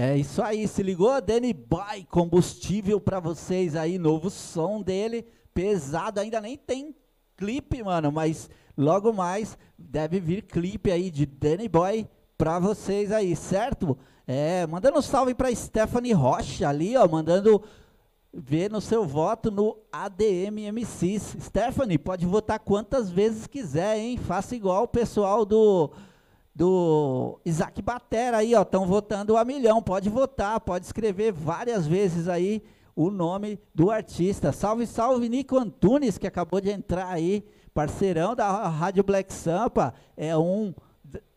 [0.01, 1.21] É isso aí, se ligou?
[1.21, 6.95] Danny Boy, combustível pra vocês aí, novo som dele, pesado, ainda nem tem
[7.37, 13.35] clipe, mano, mas logo mais deve vir clipe aí de Danny Boy pra vocês aí,
[13.35, 13.99] certo?
[14.25, 17.61] É, mandando um salve pra Stephanie Rocha ali, ó, mandando
[18.33, 21.39] ver no seu voto no ADM MCs.
[21.41, 24.17] Stephanie, pode votar quantas vezes quiser, hein?
[24.17, 25.91] Faça igual o pessoal do
[26.59, 29.81] do Isaac Batera aí, ó, estão votando a milhão.
[29.81, 32.65] Pode votar, pode escrever várias vezes aí
[32.97, 34.51] o nome do artista.
[34.51, 40.37] Salve, salve, Nico Antunes, que acabou de entrar aí, parceirão da Rádio Black Sampa, é
[40.37, 40.75] um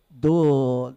[0.10, 0.92] do,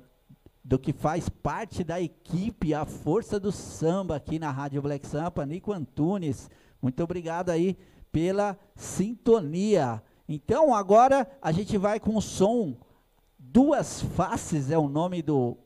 [0.65, 5.45] do que faz parte da equipe, a força do samba aqui na Rádio Black Sampa,
[5.45, 6.49] Nico Antunes.
[6.81, 7.77] Muito obrigado aí
[8.11, 10.03] pela sintonia.
[10.27, 12.75] Então, agora a gente vai com o som
[13.55, 15.57] Duas Faces é o nome do,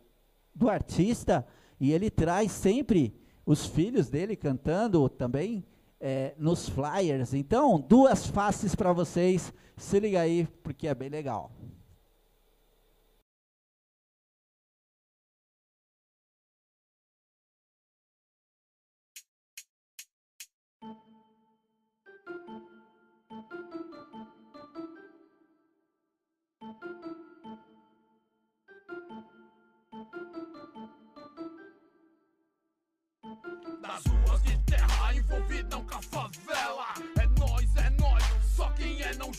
[0.55, 1.47] do artista
[1.81, 5.65] e ele traz sempre os filhos dele cantando também
[5.99, 7.33] é, nos flyers.
[7.33, 9.55] Então, duas faces para vocês.
[9.75, 11.51] Se liga aí, porque é bem legal.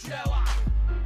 [0.09, 0.43] Quem não gela.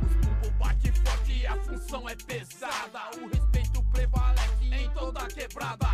[0.01, 2.99] Os bumbum bate forte e a função é pesada.
[3.21, 5.87] O respeito prevalece em toda quebrada.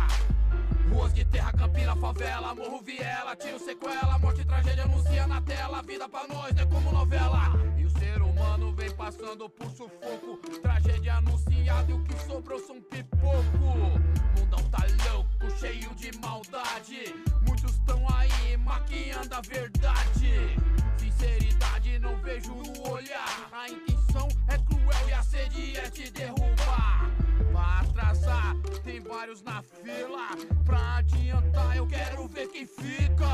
[0.90, 5.82] Ruas de terra, campina, favela, morro, viela, tiro, sequela, morte, tragédia anuncia na tela.
[5.82, 7.52] Vida pra nós não é como novela.
[7.76, 10.36] E o ser humano vem passando por sufoco.
[10.62, 14.00] Tragédia anunciada e o que sobrou são pipoco.
[14.38, 14.79] Mundão tá
[15.40, 17.14] louco, cheio de maldade.
[17.46, 20.56] Muitos tão aí maquiando a verdade.
[20.98, 23.48] Sinceridade não vejo no olhar.
[23.52, 27.10] A intenção é cruel e a sede é te derrubar.
[27.50, 30.28] Pra atrasar, tem vários na fila.
[30.64, 33.26] Pra adiantar, eu quero ver quem fica.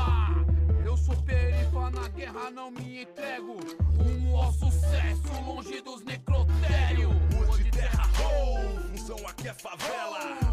[0.85, 3.57] Eu sou perifa na guerra, não me entrego.
[3.97, 7.11] Rumo ao sucesso, longe dos necrotérios.
[7.33, 10.46] Rua de terra, oh, função aqui é favela.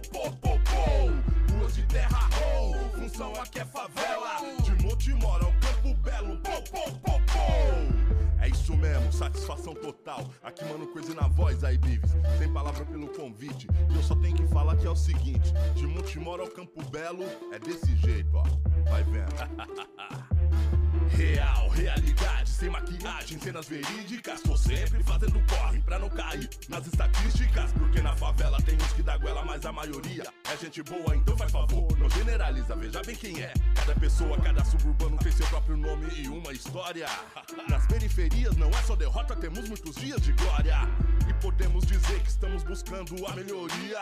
[0.00, 1.58] Pô.
[1.58, 2.28] Ruas de terra,
[2.58, 4.40] oh, função aqui é favela.
[4.62, 6.52] De Monte Mora ao Campo Belo, pô.
[8.40, 10.28] É isso mesmo, satisfação total.
[10.42, 12.10] Aqui, mano, coisa na voz aí, Bives.
[12.38, 13.68] Sem palavra pelo convite.
[13.88, 17.24] E eu só tenho que falar que é o seguinte: de Montemoro ao Campo Belo
[17.52, 18.42] é desse jeito, ó.
[18.90, 19.32] Vai vendo.
[21.16, 24.40] Real, realidade, sem maquiagem, cenas verídicas.
[24.40, 27.72] Tô sempre fazendo corre pra não cair nas estatísticas.
[27.72, 31.36] Porque na favela tem uns que dá goela, mas a maioria é gente boa, então
[31.36, 33.52] faz favor, não generaliza, veja bem quem é.
[33.74, 37.06] Cada pessoa, cada suburbano tem seu próprio nome e uma história.
[37.68, 40.76] Nas periferias não é só derrota, temos muitos dias de glória.
[41.28, 44.00] E podemos dizer que estamos buscando a melhoria.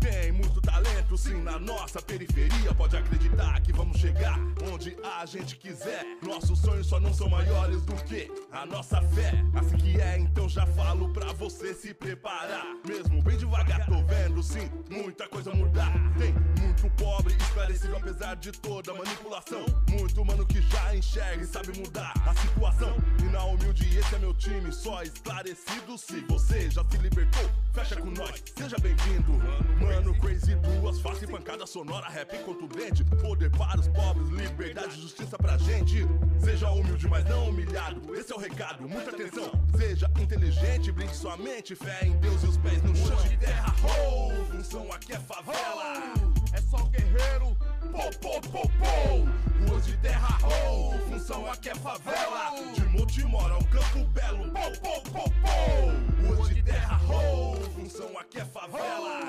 [0.00, 2.74] Tem muito talento, sim, na nossa periferia.
[2.74, 4.38] Pode acreditar que vamos chegar
[4.72, 6.04] onde a gente quiser.
[6.52, 9.32] Nossos sonhos só não são maiores do que a nossa fé.
[9.54, 12.66] Assim que é, então já falo pra você se preparar.
[12.86, 15.90] Mesmo bem devagar, tô vendo, sim, muita coisa mudar.
[16.18, 19.64] Tem muito pobre esclarecido, apesar de toda manipulação.
[19.88, 22.96] Muito mano que já enxerga e sabe mudar a situação.
[23.20, 25.96] E na humilde, esse é meu time, só esclarecido.
[25.96, 29.32] Se você já se libertou, fecha com nós, seja bem-vindo.
[29.80, 33.02] Mano, crazy, duas faces, pancada sonora, rap contundente.
[33.22, 36.06] Poder para os pobres, liberdade, justiça pra gente.
[36.42, 38.14] Seja humilde, mas não humilhado.
[38.14, 39.50] Esse é o recado, muita atenção.
[39.76, 43.16] Seja inteligente, brinde sua mente, fé em Deus e os pés no chão.
[43.28, 46.14] de terra, oh, função aqui é favela.
[46.52, 47.56] É só guerreiro,
[47.92, 49.70] pô, pô, pô, pô.
[49.70, 52.72] Ruas de terra, oh, função aqui é favela.
[52.74, 56.26] De Montemora ao Campo Belo, pô, pô, pô, pô.
[56.34, 59.21] Ruas de terra, oh, função aqui é favela.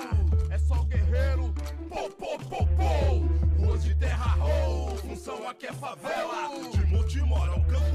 [5.54, 6.48] Aqui é favela.
[6.72, 7.93] De Montemora ao Campo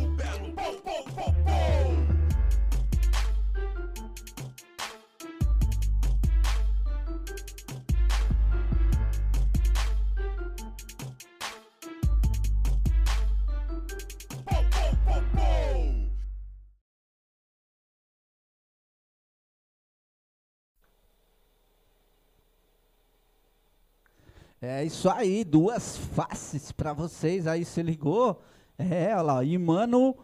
[24.62, 28.42] É isso aí, duas faces pra vocês aí, se ligou?
[28.78, 30.18] É, olha lá, e Mano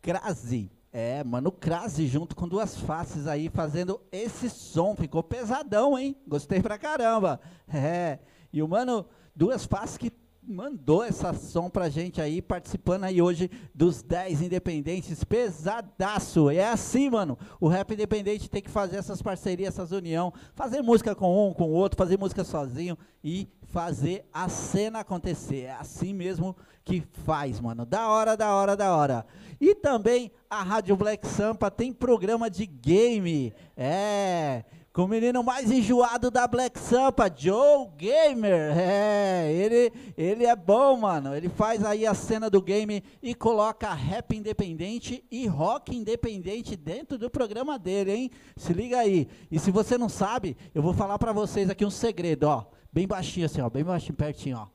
[0.00, 0.70] Crase.
[0.92, 4.94] É, Mano Crase junto com duas faces aí fazendo esse som.
[4.94, 6.14] Ficou pesadão, hein?
[6.26, 7.40] Gostei pra caramba.
[7.66, 8.20] É,
[8.52, 10.12] e o Mano Duas Faces que
[10.42, 16.50] mandou essa som pra gente aí, participando aí hoje dos 10 independentes, pesadaço.
[16.50, 17.38] É assim, mano.
[17.60, 21.64] O rap independente tem que fazer essas parcerias, essas união, fazer música com um, com
[21.64, 25.62] o outro, fazer música sozinho e fazer a cena acontecer.
[25.62, 27.86] É assim mesmo que faz, mano.
[27.86, 29.26] Da hora, da hora, da hora.
[29.60, 33.54] E também a Rádio Black Sampa tem programa de game.
[33.76, 38.76] É, com o menino mais enjoado da Black Sampa, Joe Gamer.
[38.76, 41.34] É, ele, ele é bom, mano.
[41.34, 47.16] Ele faz aí a cena do game e coloca rap independente e rock independente dentro
[47.16, 48.30] do programa dele, hein?
[48.54, 49.28] Se liga aí.
[49.50, 52.66] E se você não sabe, eu vou falar pra vocês aqui um segredo, ó.
[52.92, 53.70] Bem baixinho assim, ó.
[53.70, 54.66] Bem baixinho, pertinho, ó.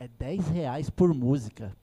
[0.00, 1.76] É 10 reais por música.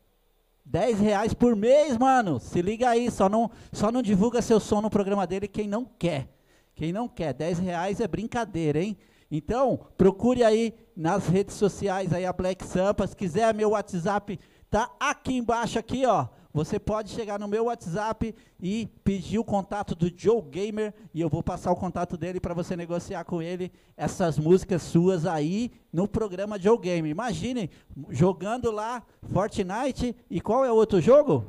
[0.66, 2.38] 10 reais por mês, mano.
[2.38, 5.86] Se liga aí, só não, só não divulga seu som no programa dele quem não
[5.86, 6.41] quer.
[6.82, 8.98] Quem não quer, 10 reais é brincadeira, hein?
[9.30, 13.06] Então, procure aí nas redes sociais aí a Black Sampa.
[13.06, 16.26] Se quiser, meu WhatsApp tá aqui embaixo aqui, ó.
[16.52, 21.30] Você pode chegar no meu WhatsApp e pedir o contato do Joe Gamer e eu
[21.30, 26.08] vou passar o contato dele para você negociar com ele essas músicas suas aí no
[26.08, 27.12] programa Joe Gamer.
[27.12, 27.70] Imagine
[28.10, 31.46] jogando lá Fortnite e qual é o outro jogo?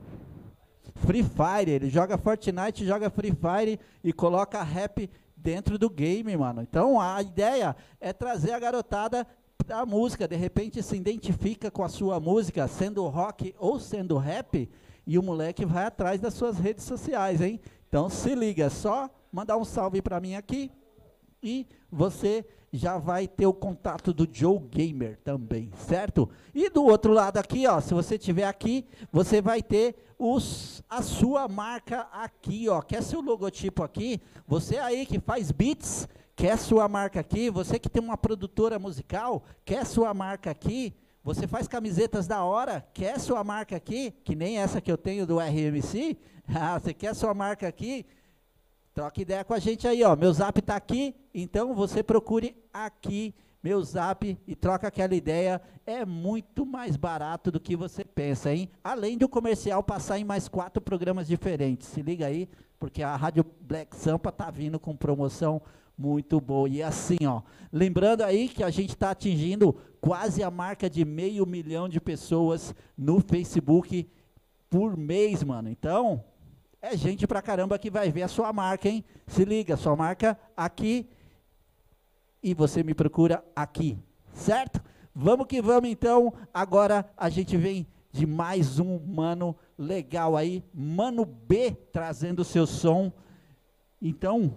[1.07, 6.63] Free Fire, ele joga Fortnite, joga Free Fire e coloca rap dentro do game, mano.
[6.63, 9.27] Então a ideia é trazer a garotada
[9.67, 14.69] da música, de repente se identifica com a sua música, sendo rock ou sendo rap,
[15.07, 17.61] e o moleque vai atrás das suas redes sociais, hein?
[17.89, 20.71] Então se liga, é só mandar um salve para mim aqui
[21.43, 26.29] e você já vai ter o contato do Joe Gamer também, certo?
[26.55, 31.03] E do outro lado aqui, ó, se você tiver aqui, você vai ter os, a
[31.03, 32.81] sua marca aqui, ó.
[32.81, 34.23] Quer seu logotipo aqui?
[34.47, 37.51] Você aí que faz beats, quer sua marca aqui?
[37.51, 40.95] Você que tem uma produtora musical, quer sua marca aqui?
[41.23, 44.13] Você faz camisetas da hora, quer sua marca aqui?
[44.25, 46.17] Que nem essa que eu tenho do RMC?
[46.55, 48.05] Ah, você quer sua marca aqui?
[48.95, 50.15] Troca ideia com a gente aí, ó.
[50.15, 55.63] Meu zap tá aqui, então você procure aqui meu zap e troca aquela ideia.
[55.87, 58.69] É muito mais barato do que você pensa, hein?
[58.83, 61.89] Além do comercial passar em mais quatro programas diferentes.
[61.89, 65.63] Se liga aí, porque a Rádio Black Sampa tá vindo com promoção
[65.97, 66.69] muito boa.
[66.69, 71.47] E assim, ó, lembrando aí que a gente está atingindo quase a marca de meio
[71.47, 74.09] milhão de pessoas no Facebook
[74.69, 75.69] por mês, mano.
[75.69, 76.25] Então,
[76.83, 79.05] é gente pra caramba que vai ver a sua marca, hein?
[79.29, 81.09] Se liga, sua marca aqui
[82.43, 83.97] e você me procura aqui,
[84.35, 84.83] certo?
[85.15, 86.35] Vamos que vamos então.
[86.53, 92.67] Agora a gente vem de mais um mano legal aí, Mano B trazendo o seu
[92.67, 93.13] som.
[94.01, 94.57] Então,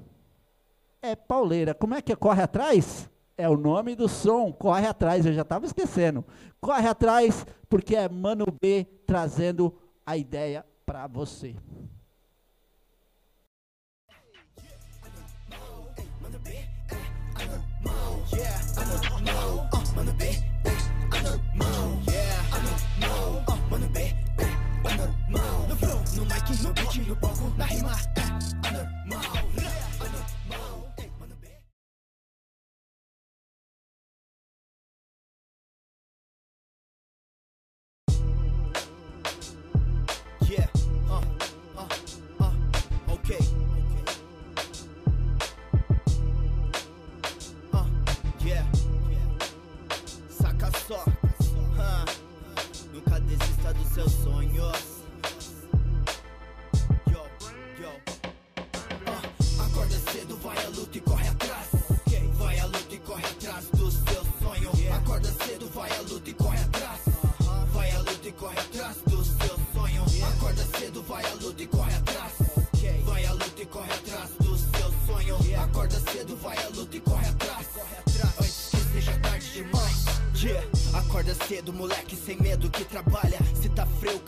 [1.01, 1.75] é pauleira.
[1.75, 2.15] Como é que é?
[2.15, 3.07] Corre atrás?
[3.37, 6.25] É o nome do som, corre atrás, eu já estava esquecendo.
[6.59, 11.55] Corre atrás, porque é Mano B trazendo a ideia para você.
[19.95, 20.24] Know, uh, mano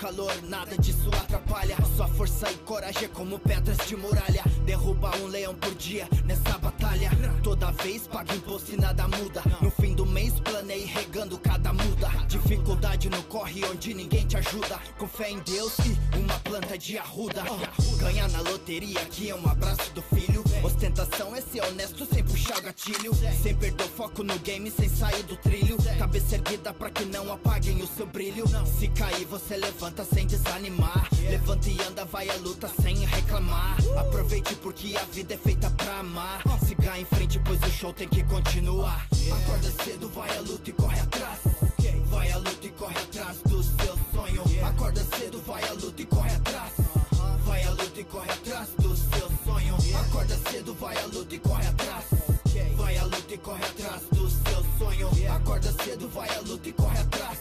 [0.08, 1.76] calor, nada disso atrapalha.
[1.95, 4.41] Sua força e coragem é como pedras de muralha.
[4.66, 7.10] Derruba um leão por dia nessa batalha.
[7.43, 9.43] Toda vez paga imposto e nada muda.
[9.62, 12.08] No fim do mês, planei regando cada muda.
[12.28, 14.80] Dificuldade no corre onde ninguém te ajuda.
[14.97, 17.43] Com fé em Deus e uma planta de arruda.
[17.97, 20.16] Ganhar na loteria aqui é um abraço do.
[20.78, 23.12] Ostentação é ser honesto sem puxar o gatilho.
[23.42, 25.76] Sem perder o foco no game, sem sair do trilho.
[25.98, 28.46] Cabeça erguida pra que não apaguem o seu brilho.
[28.78, 31.10] Se cair, você levanta sem desanimar.
[31.28, 33.76] Levanta e anda, vai à luta sem reclamar.
[33.98, 36.44] Aproveite porque a vida é feita pra amar.
[36.64, 39.08] Siga em frente, pois o show tem que continuar.
[39.32, 41.40] Acorda cedo, vai à luta e corre atrás.
[42.06, 44.44] Vai à luta e corre atrás do seu sonho.
[44.64, 46.74] Acorda cedo, vai à luta e corre atrás.
[47.46, 48.77] Vai à luta e corre atrás.
[50.18, 52.05] Acorda cedo, vai à luta e corre atrás.
[52.76, 55.09] Vai à luta e corre atrás do seu sonho.
[55.32, 57.38] Acorda cedo, vai à luta e corre atrás.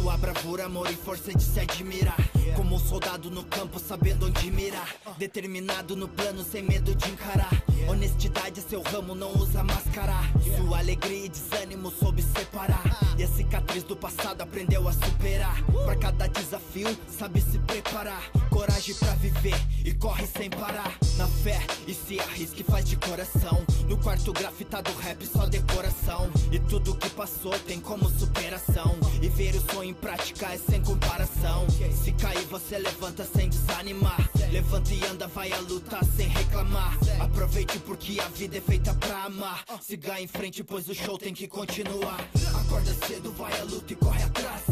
[0.00, 2.16] Sua bravura, amor e força de se admirar.
[2.56, 4.88] Como um soldado no campo, sabendo onde mirar.
[5.18, 7.50] Determinado no plano, sem medo de encarar.
[7.88, 10.14] Honestidade é seu ramo, não usa máscara.
[10.56, 12.82] Sua alegria e desânimo soube separar.
[13.18, 15.62] E a cicatriz do passado aprendeu a superar.
[15.84, 18.22] Pra cada desafio, sabe se preparar.
[18.48, 20.96] Coragem pra viver e corre sem parar.
[21.16, 23.64] Na fé e se arrisque, faz de coração.
[23.88, 26.30] No quarto grafitado rap, só decoração.
[26.50, 28.96] E tudo que passou tem como superação.
[29.20, 31.66] E ver o sonho em prática é sem comparação.
[31.68, 34.30] Se cair, você levanta sem desanimar.
[34.52, 36.96] Levanta e anda, vai à luta sem reclamar.
[37.20, 39.64] Aproveite porque a vida é feita pra amar.
[39.82, 42.20] Siga em frente, pois o show tem que continuar.
[42.60, 44.62] Acorda cedo, vai à luta e corre atrás.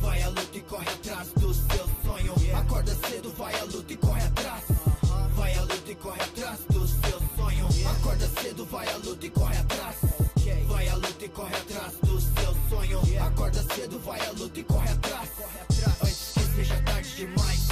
[0.00, 2.34] Vai à luta e corre atrás do seu sonho.
[2.56, 4.64] Acorda cedo, vai à luta e corre atrás.
[5.36, 7.68] Vai à luta e corre atrás do seu sonho.
[7.90, 9.96] Acorda cedo, vai à luta e corre atrás.
[10.66, 12.27] Vai à luta e corre atrás do seu
[12.68, 13.00] sonho.
[13.20, 15.30] Acorda cedo, vai à luta e corre atrás.
[16.02, 17.68] Antes que seja tarde demais.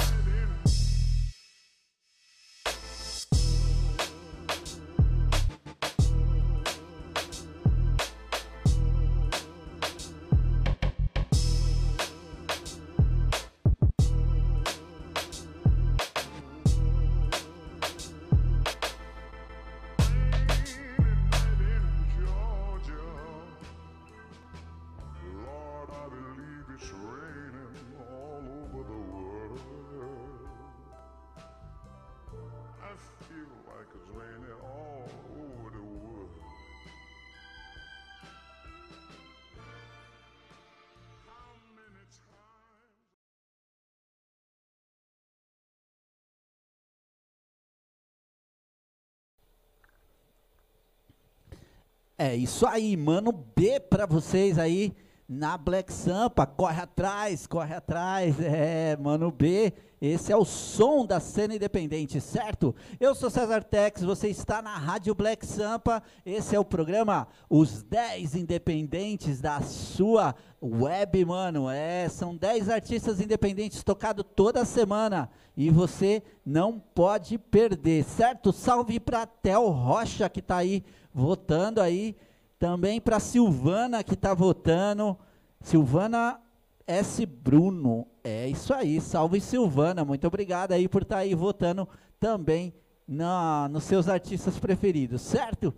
[52.27, 54.93] É isso aí, mano B pra vocês aí
[55.27, 56.45] na Black Sampa.
[56.45, 58.39] Corre atrás, corre atrás.
[58.39, 59.73] É, mano B.
[59.99, 62.75] Esse é o som da cena independente, certo?
[62.99, 66.03] Eu sou César Tex, você está na Rádio Black Sampa.
[66.23, 71.67] Esse é o programa Os 10 Independentes da sua web, mano.
[71.67, 78.53] É, são 10 artistas independentes tocados toda semana e você não pode perder, certo?
[78.53, 82.15] Salve para Tel Rocha que tá aí votando aí.
[82.59, 85.17] Também para Silvana que está votando.
[85.61, 86.39] Silvana
[86.85, 87.25] S.
[87.25, 88.07] Bruno.
[88.23, 88.99] É isso aí.
[88.99, 90.03] Salve Silvana.
[90.03, 91.87] Muito obrigado aí por estar aí votando
[92.19, 92.73] também
[93.07, 95.73] na, nos seus artistas preferidos, certo?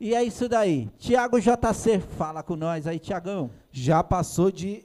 [0.00, 0.90] E é isso daí.
[0.98, 3.50] Tiago JC, fala com nós aí, Tiagão.
[3.70, 4.84] Já passou de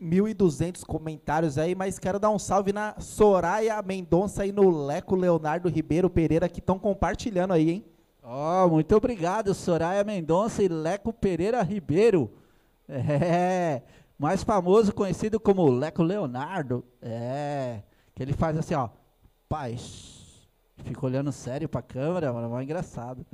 [0.00, 5.68] 1.200 comentários aí, mas quero dar um salve na Soraya Mendonça e no Leco Leonardo
[5.68, 7.84] Ribeiro Pereira que estão compartilhando aí, hein?
[8.22, 12.30] Ó, muito obrigado, Soraya Mendonça e Leco Pereira Ribeiro.
[12.88, 13.80] É,
[14.18, 16.84] mais famoso, conhecido como Leco Leonardo.
[17.00, 17.80] É,
[18.14, 18.90] que ele faz assim, ó,
[19.48, 20.48] paz.
[20.84, 23.24] Fica olhando sério pra câmera, mano, é engraçado.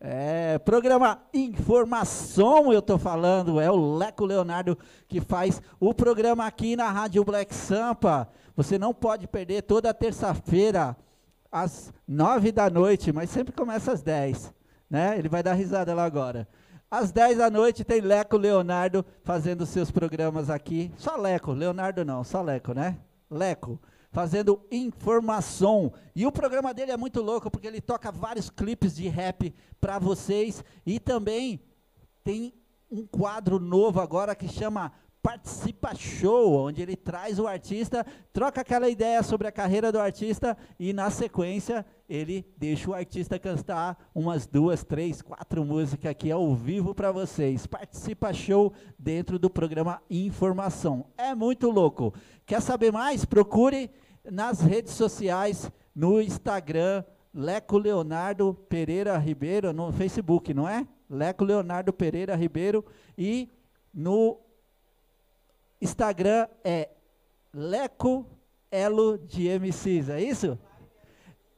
[0.00, 4.76] É, programa Informação, eu tô falando, é o Leco Leonardo
[5.08, 8.28] que faz o programa aqui na Rádio Black Sampa.
[8.56, 10.96] Você não pode perder toda terça-feira,
[11.50, 14.52] às nove da noite, mas sempre começa às dez,
[14.88, 15.18] né?
[15.18, 16.48] Ele vai dar risada lá agora.
[16.88, 20.92] Às 10 da noite tem Leco Leonardo fazendo seus programas aqui.
[20.96, 22.96] Só Leco, Leonardo não, só Leco, né?
[23.28, 23.80] Leco,
[24.12, 25.92] fazendo informação.
[26.14, 29.98] E o programa dele é muito louco porque ele toca vários clipes de rap para
[29.98, 31.60] vocês e também
[32.22, 32.54] tem
[32.88, 34.92] um quadro novo agora que chama
[35.26, 40.56] Participa Show, onde ele traz o artista, troca aquela ideia sobre a carreira do artista
[40.78, 46.54] e na sequência ele deixa o artista cantar umas duas, três, quatro músicas aqui ao
[46.54, 47.66] vivo para vocês.
[47.66, 51.06] Participa Show dentro do programa Informação.
[51.18, 52.14] É muito louco.
[52.46, 53.24] Quer saber mais?
[53.24, 53.90] Procure
[54.30, 57.02] nas redes sociais, no Instagram,
[57.34, 60.86] Leco Leonardo Pereira Ribeiro, no Facebook, não é?
[61.10, 62.84] Leco Leonardo Pereira Ribeiro
[63.18, 63.50] e
[63.92, 64.45] no
[65.86, 66.88] Instagram é
[67.54, 68.26] Leco
[68.72, 70.58] Elo de MCs, é isso?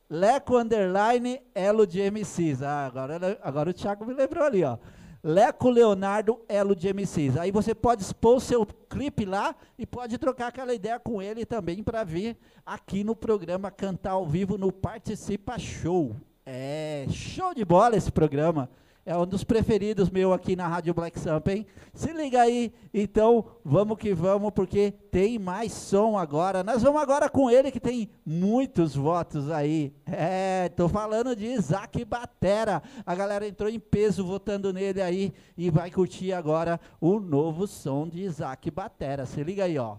[0.09, 2.63] Leco Underline Elo de MCs.
[2.63, 4.77] Ah, agora, agora o Thiago me lembrou ali, ó.
[5.25, 7.39] Leco Leonardo Elo de MCs.
[7.39, 11.47] Aí você pode expor o seu clipe lá e pode trocar aquela ideia com ele
[11.47, 16.15] também para vir aqui no programa cantar ao vivo no Participa Show.
[16.45, 18.69] É show de bola esse programa.
[19.09, 21.53] É um dos preferidos meu aqui na Rádio Black Sampa?
[21.95, 26.63] Se liga aí, então vamos que vamos, porque tem mais som agora.
[26.63, 29.95] Nós vamos agora com ele que tem muitos votos aí.
[30.05, 32.83] É, tô falando de Isaac Batera.
[33.07, 38.07] A galera entrou em peso votando nele aí e vai curtir agora o novo som
[38.07, 39.25] de Isaac Batera.
[39.25, 39.97] Se liga aí, ó.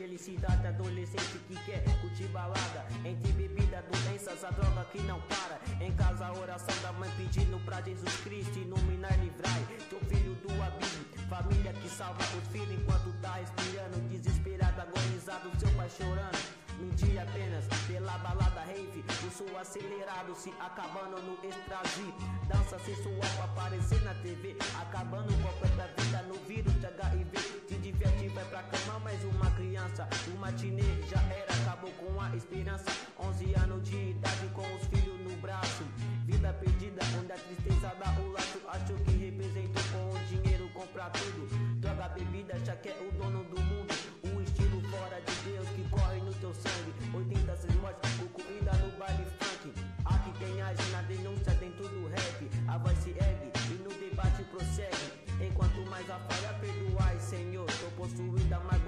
[0.00, 2.86] Felicidade adolescente que quer curtir balada.
[3.04, 5.60] Entre bebida, doenças, a droga que não para.
[5.78, 10.50] Em casa a oração da mãe pedindo pra Jesus Cristo Iluminar, livrai teu filho do
[10.62, 14.00] abismo Família que salva os filhos enquanto tá respirando.
[14.08, 19.04] Desesperado, agonizado, seu pai chorando Mentir apenas pela balada rave.
[19.26, 22.14] O som acelerado se acabando no extrazi
[22.48, 27.38] Dança sensual pra aparecer na TV Acabando com a própria vida no vírus de HIV
[27.68, 32.34] Se diverte, vai pra cama mais uma criança O matinê já era, acabou com a
[32.34, 32.90] esperança.
[33.18, 35.84] 11 anos de idade com os filhos no braço.
[36.26, 38.60] Vida perdida, onde a tristeza dá o laço.
[38.68, 41.48] Acho que representou com o dinheiro comprar tudo.
[41.80, 43.99] Droga, bebida, já que é o dono do mundo
[52.70, 55.10] A voz se ergue e no debate prossegue.
[55.44, 58.79] Enquanto mais a falha perdoai, Senhor Tô possuída, amargurado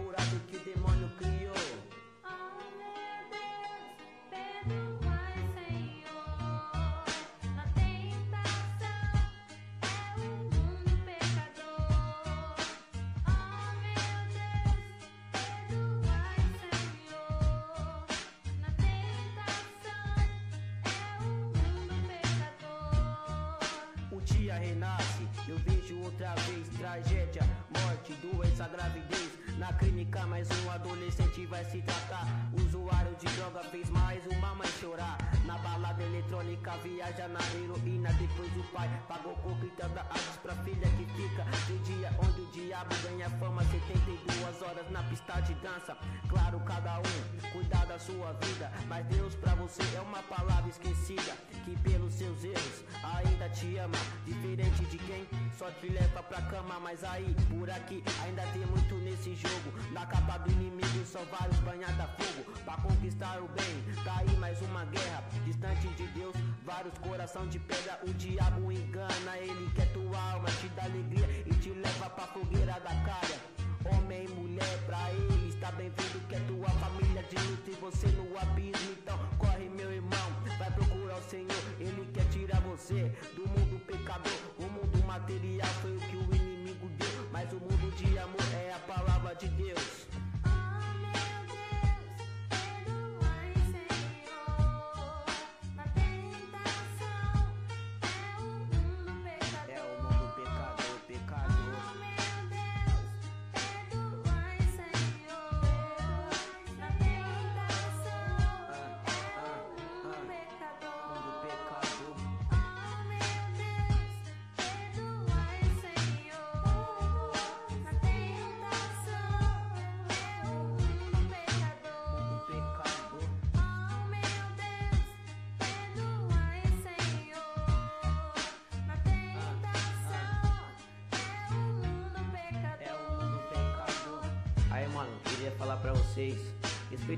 [26.31, 27.43] vez tragédia,
[27.75, 29.41] morte, doença, gravidez.
[29.63, 32.27] Na clínica, mais um adolescente vai se tratar.
[32.53, 35.17] Usuário de droga fez mais uma mãe chorar.
[35.47, 38.13] Na balada eletrônica, viaja na heroína.
[38.15, 41.45] Depois o pai pagou com gritando aves pra filha que fica.
[41.69, 45.97] De dia onde o diabo ganha fama, 72 horas na pista de dança.
[46.29, 48.69] Claro, cada um cuidar da sua vida.
[48.89, 51.37] Mas Deus pra você é uma palavra esquecida.
[51.65, 53.95] Que pelos seus erros ainda te ama.
[54.27, 55.25] Diferente de quem
[55.57, 56.81] só te leva pra cama.
[56.81, 59.51] Mas aí, por aqui, ainda tem muito nesse jogo.
[59.92, 62.50] Na capa do inimigo, só vários banhados a fogo.
[62.64, 65.24] Pra conquistar o bem, tá aí mais uma guerra.
[65.44, 66.34] Distante de Deus,
[66.64, 68.00] vários coração de pedra.
[68.07, 72.72] O diabo engana, ele quer tua alma, te dá alegria e te leva pra fogueira
[72.80, 73.38] da cara.
[73.84, 76.20] Homem e mulher, pra ele está bem-vindo.
[76.28, 78.92] Que é tua família de luta e você no abismo.
[78.92, 80.28] Então corre, meu irmão,
[80.59, 81.64] vai procurar o Senhor.
[81.78, 84.32] Ele quer tirar você do mundo pecador.
[84.59, 87.28] O mundo material foi o que o inimigo deu.
[87.32, 87.72] Mas o mundo
[89.41, 90.12] de Deus.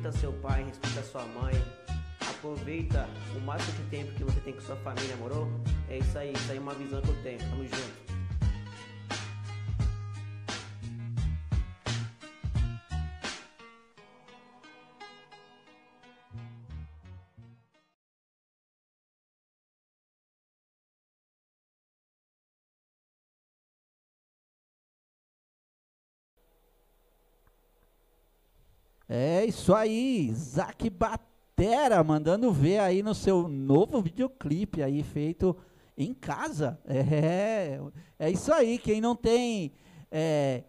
[0.05, 1.55] Respeita seu pai, respeita sua mãe.
[2.21, 5.49] Aproveita o máximo de tempo que você tem com sua família, morou?
[5.89, 7.39] É isso aí, isso aí é uma visão que eu tenho.
[7.39, 8.04] Tamo junto.
[29.17, 35.57] É isso aí, Isaac Batera mandando ver aí no seu novo videoclipe aí feito
[35.97, 36.81] em casa.
[36.85, 37.79] É,
[38.19, 39.71] é isso aí, quem não tem,
[40.11, 40.65] é,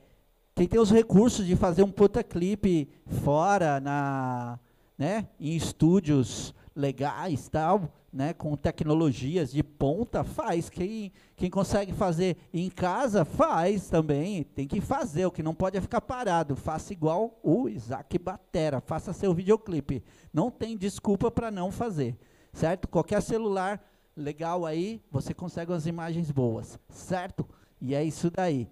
[0.53, 2.87] quem tem os recursos de fazer um puta clipe
[3.23, 4.59] fora na,
[4.95, 10.69] né, em estúdios legais tal, né, com tecnologias de ponta, faz.
[10.69, 14.41] Quem, quem consegue fazer em casa, faz também.
[14.41, 16.55] Tem que fazer, o que não pode é ficar parado.
[16.55, 20.01] Faça igual o Isaac Batera, faça seu videoclipe.
[20.33, 22.17] Não tem desculpa para não fazer,
[22.53, 22.87] certo?
[22.87, 23.85] Qualquer celular
[24.15, 27.45] legal aí, você consegue umas imagens boas, certo?
[27.81, 28.69] E é isso daí.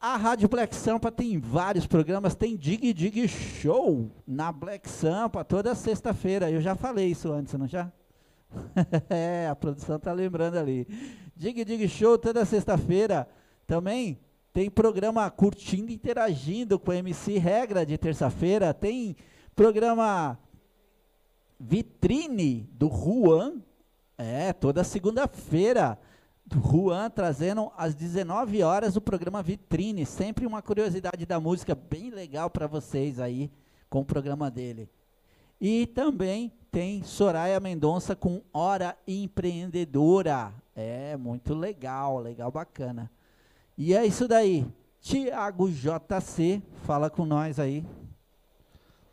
[0.00, 5.74] A Rádio Black Sampa tem vários programas, tem Dig Dig Show na Black Sampa toda
[5.74, 6.50] sexta-feira.
[6.50, 7.92] Eu já falei isso antes, não já?
[9.10, 10.86] é, a produção tá lembrando ali.
[11.36, 13.28] Dig Dig Show toda sexta-feira.
[13.66, 14.18] Também
[14.52, 18.74] tem programa Curtindo Interagindo com MC Regra de terça-feira.
[18.74, 19.16] Tem
[19.54, 20.38] programa
[21.60, 23.60] Vitrine do Juan.
[24.16, 25.98] É, toda segunda-feira.
[26.44, 30.06] Do Juan trazendo às 19 horas o programa Vitrine.
[30.06, 33.50] Sempre uma curiosidade da música bem legal para vocês aí
[33.90, 34.88] com o programa dele.
[35.60, 40.52] E também tem Soraya Mendonça com Hora Empreendedora.
[40.74, 43.10] É, muito legal, legal, bacana.
[43.76, 44.66] E é isso daí.
[45.00, 47.84] Tiago JC, fala com nós aí.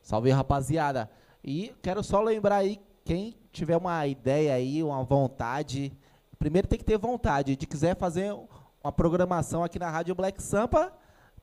[0.02, 1.10] Salve, rapaziada.
[1.44, 5.92] E quero só lembrar aí, quem tiver uma ideia aí, uma vontade,
[6.38, 7.56] primeiro tem que ter vontade.
[7.56, 8.36] De quiser fazer
[8.84, 10.94] uma programação aqui na Rádio Black Sampa,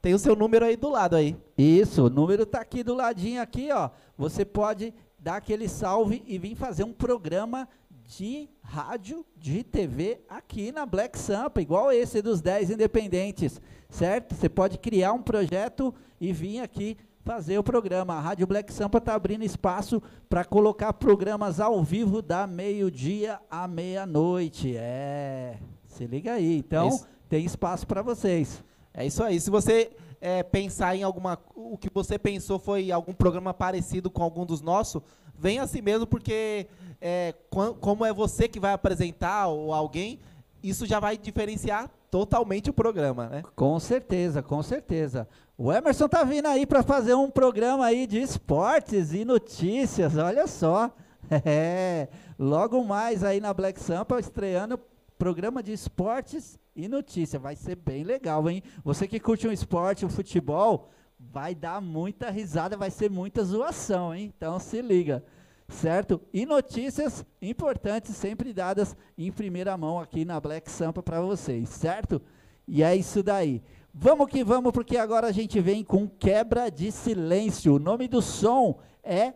[0.03, 1.37] tem o seu número aí do lado aí.
[1.57, 3.89] Isso, o número tá aqui do ladinho aqui, ó.
[4.19, 7.69] Você pode dar aquele salve e vir fazer um programa
[8.05, 14.35] de rádio, de TV aqui na Black Sampa, igual esse dos 10 independentes, certo?
[14.35, 18.15] Você pode criar um projeto e vir aqui fazer o programa.
[18.15, 23.69] A Rádio Black Sampa está abrindo espaço para colocar programas ao vivo da meio-dia à
[23.69, 24.77] meia-noite.
[24.77, 26.59] É, se liga aí.
[26.59, 26.91] Então,
[27.29, 28.65] tem espaço para vocês.
[28.95, 29.41] É isso aí.
[29.41, 29.91] Se você
[30.23, 31.37] é, pensar em alguma.
[31.55, 35.03] O que você pensou foi algum programa parecido com algum dos nossos,
[35.37, 36.69] vem assim mesmo, porque
[37.01, 37.35] é,
[37.81, 40.21] como é você que vai apresentar ou alguém,
[40.63, 43.43] isso já vai diferenciar totalmente o programa, né?
[43.57, 45.27] Com certeza, com certeza.
[45.59, 50.47] O Emerson tá vindo aí para fazer um programa aí de esportes e notícias, olha
[50.47, 50.91] só.
[51.47, 54.79] É, logo mais aí na Black Sampa estreando
[55.17, 57.39] programa de esportes e notícia.
[57.39, 58.63] Vai ser bem legal, hein?
[58.85, 64.15] Você que curte um esporte, um futebol, vai dar muita risada, vai ser muita zoação,
[64.15, 64.33] hein?
[64.37, 65.25] Então se liga,
[65.69, 66.21] certo?
[66.33, 72.21] E notícias importantes sempre dadas em primeira mão aqui na Black Sampa para vocês, certo?
[72.67, 73.63] E é isso daí.
[73.95, 77.75] Vamos que vamos, porque agora a gente vem com quebra de silêncio.
[77.75, 79.35] O nome do som é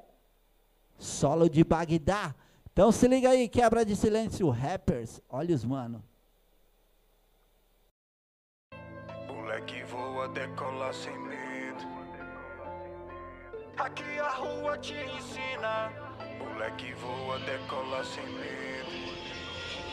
[0.99, 2.34] Solo de Bagdá.
[2.72, 5.20] Então se liga aí, quebra de silêncio, rappers.
[5.28, 6.03] Olha os mano.
[10.27, 11.87] Moleque voa, decola sem medo.
[13.79, 15.93] Aqui a rua te ensina.
[16.39, 18.76] Moleque voa, decola sem medo.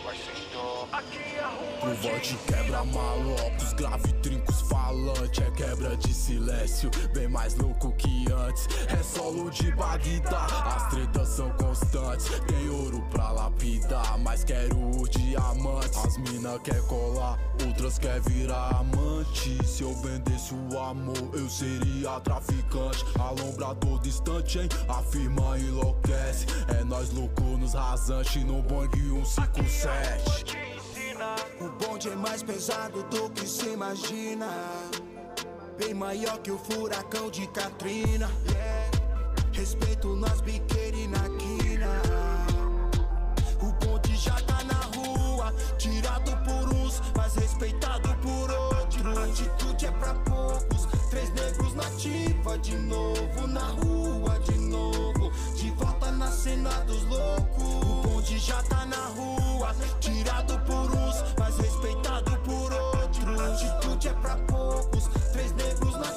[0.06, 7.94] O te vote quebra malocos, grave, trincos, falante É quebra de silêncio, bem mais louco
[7.94, 8.68] que antes.
[8.90, 10.46] É solo de Bagdá,
[10.76, 12.28] as tretas são constantes.
[12.48, 18.80] Tem ouro pra lapidar, mas quero os diamantes As mina quer colar, outras quer virar
[18.80, 19.66] amante.
[19.66, 23.06] Se eu vendesse o amor, eu seria traficante.
[23.18, 24.70] Alombra a todo instante, hein?
[24.90, 26.46] A firma enlouquece.
[26.78, 29.93] É nós louco nos rasantes, no Boeing 157
[31.60, 34.48] O bonde é mais pesado do que se imagina.
[35.78, 38.30] Bem maior que o furacão de Katrina.
[39.52, 42.02] Respeito nas biqueiras e na quina.
[43.62, 49.18] O bonde já tá na rua, tirado por uns, mas respeitado por outros.
[49.18, 55.32] Atitude é pra poucos, três negros na ativa de novo na rua de novo.
[55.56, 57.64] De volta na cena dos loucos.
[57.64, 59.43] O bonde já tá na rua,
[60.00, 63.42] tirado por uns, mas respeitado por outros.
[63.42, 66.12] Atitude é pra poucos, três negros na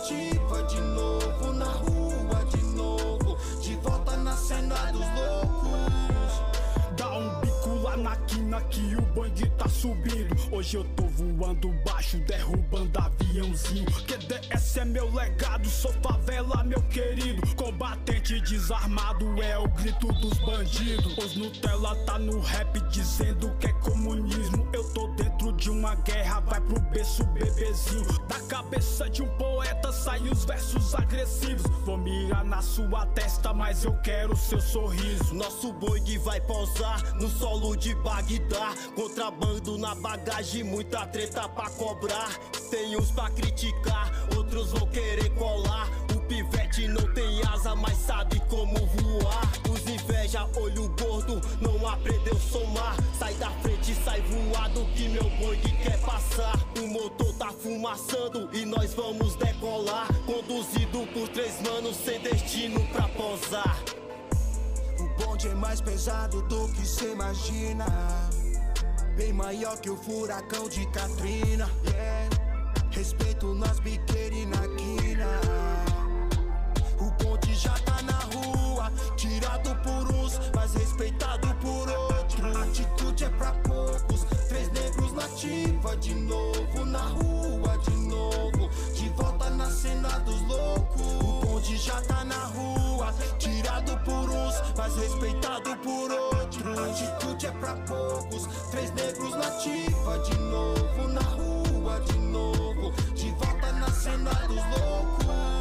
[8.63, 10.35] que o bang tá subindo.
[10.51, 13.87] Hoje eu tô voando baixo, derrubando aviãozinho.
[14.07, 17.43] QDS é meu legado, sou favela, meu querido.
[17.55, 21.17] Combatente desarmado é o grito dos bandidos.
[21.19, 24.69] Os Nutella tá no rap dizendo que é comunismo.
[24.73, 24.85] Eu
[25.57, 28.07] de uma guerra, vai pro berço, bebezinho.
[28.29, 31.67] Da cabeça de um poeta saem os versos agressivos.
[31.85, 35.35] Vou mirar na sua testa, mas eu quero seu sorriso.
[35.35, 38.75] Nosso boi vai pausar no solo de Bagdá.
[38.95, 42.29] Contrabando na bagagem, muita treta pra cobrar.
[42.71, 45.89] Tem uns pra criticar, outros vão querer colar.
[46.15, 49.51] O pivete não tem asa, mas sabe como voar.
[49.71, 52.97] Os inveja, olho gordo, não aprendeu somar.
[53.19, 56.57] Sai da frente, sai voado que meu boi quer passar.
[56.83, 60.09] O motor tá fumaçando e nós vamos decolar.
[60.25, 63.79] Conduzido por três manos sem destino pra posar.
[64.99, 67.87] O bonde é mais pesado do que se imagina.
[69.17, 71.71] Bem maior que o furacão de Katrina.
[71.85, 72.29] Yeah.
[72.91, 75.41] Respeito nas biqueiras e na quina.
[76.99, 81.56] O bonde já tá na rua, tirado por uns, mas respeitado
[85.47, 88.69] ativa de novo na rua de novo.
[88.95, 91.01] De volta na cena dos loucos.
[91.21, 96.79] O bonde já tá na rua, tirado por uns, mas respeitado por outros.
[96.79, 102.93] Atitude é pra poucos, três negros na ativa de novo na rua de novo.
[103.15, 105.56] De volta na cena dos loucos.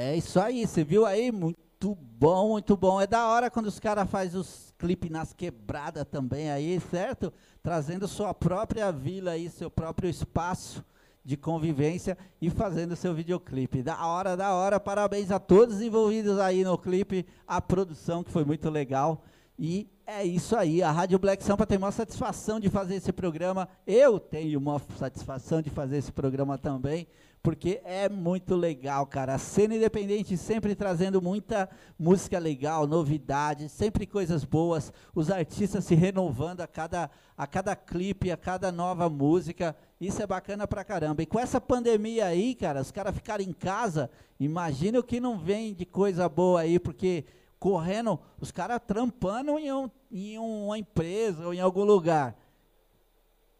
[0.00, 1.32] É isso aí, você viu aí?
[1.32, 3.00] Muito bom, muito bom.
[3.00, 7.32] É da hora quando os caras fazem os clipes nas quebradas também aí, certo?
[7.64, 10.84] Trazendo sua própria vila aí, seu próprio espaço
[11.24, 13.82] de convivência e fazendo seu videoclipe.
[13.82, 14.78] Da hora, da hora.
[14.78, 19.24] Parabéns a todos envolvidos aí no clipe, a produção que foi muito legal.
[19.58, 23.68] E é isso aí, a Rádio Black Sampa tem uma satisfação de fazer esse programa.
[23.84, 27.08] Eu tenho uma satisfação de fazer esse programa também,
[27.42, 29.34] porque é muito legal, cara.
[29.34, 31.68] A cena independente sempre trazendo muita
[31.98, 38.30] música legal, novidades, sempre coisas boas, os artistas se renovando a cada, a cada clipe,
[38.30, 39.76] a cada nova música.
[40.00, 41.22] Isso é bacana pra caramba.
[41.22, 45.38] E com essa pandemia aí, cara, os caras ficarem em casa, imagina o que não
[45.38, 47.24] vem de coisa boa aí, porque
[47.58, 52.36] correndo, os caras trampando em, um, em uma empresa ou em algum lugar.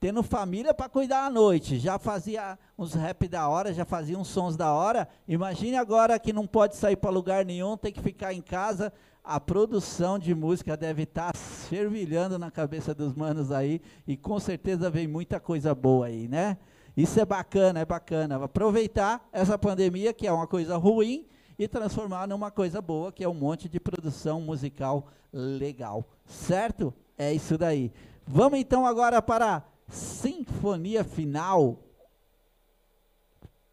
[0.01, 4.29] Tendo família para cuidar à noite, já fazia uns rap da hora, já fazia uns
[4.29, 5.09] sons da hora.
[5.27, 8.93] Imagine agora que não pode sair para lugar nenhum, tem que ficar em casa.
[9.25, 14.89] A produção de música deve estar fervilhando na cabeça dos manos aí e com certeza
[14.89, 16.57] vem muita coisa boa aí, né?
[16.97, 18.43] Isso é bacana, é bacana.
[18.43, 21.27] Aproveitar essa pandemia, que é uma coisa ruim,
[21.59, 26.05] e transformar numa coisa boa, que é um monte de produção musical legal.
[26.25, 26.95] Certo?
[27.17, 27.93] É isso daí.
[28.27, 31.83] Vamos então agora para sinfonia final.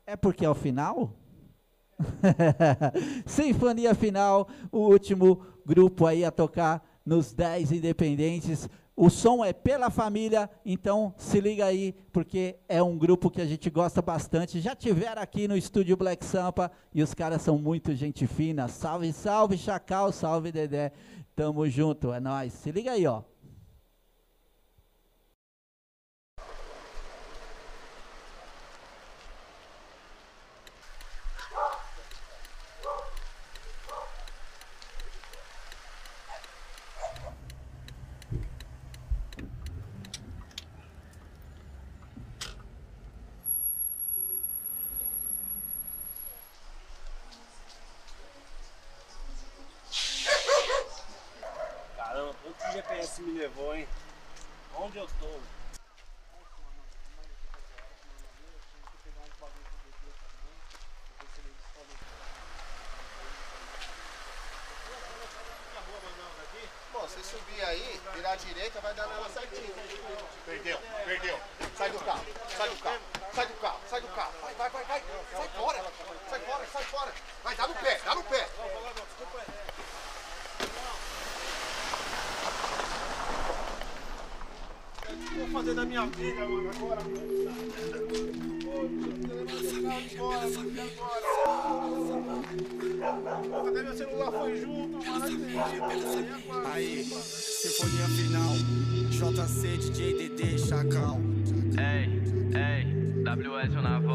[0.06, 1.14] É porque é o final?
[3.26, 8.70] Sinfonia Final, o último grupo aí a tocar nos 10 independentes.
[8.98, 13.46] O som é pela família, então se liga aí, porque é um grupo que a
[13.46, 14.62] gente gosta bastante.
[14.62, 18.70] Já tiveram aqui no estúdio Black Sampa e os caras são muito gente fina.
[18.70, 20.94] Salve, salve, Chacal, salve, Dedé.
[21.36, 22.54] Tamo junto, é nóis.
[22.54, 23.24] Se liga aí, ó.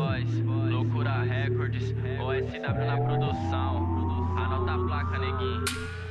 [0.01, 4.10] Voz, Loucura Records, OSW na produção.
[4.37, 5.65] Anota a placa, neguinho.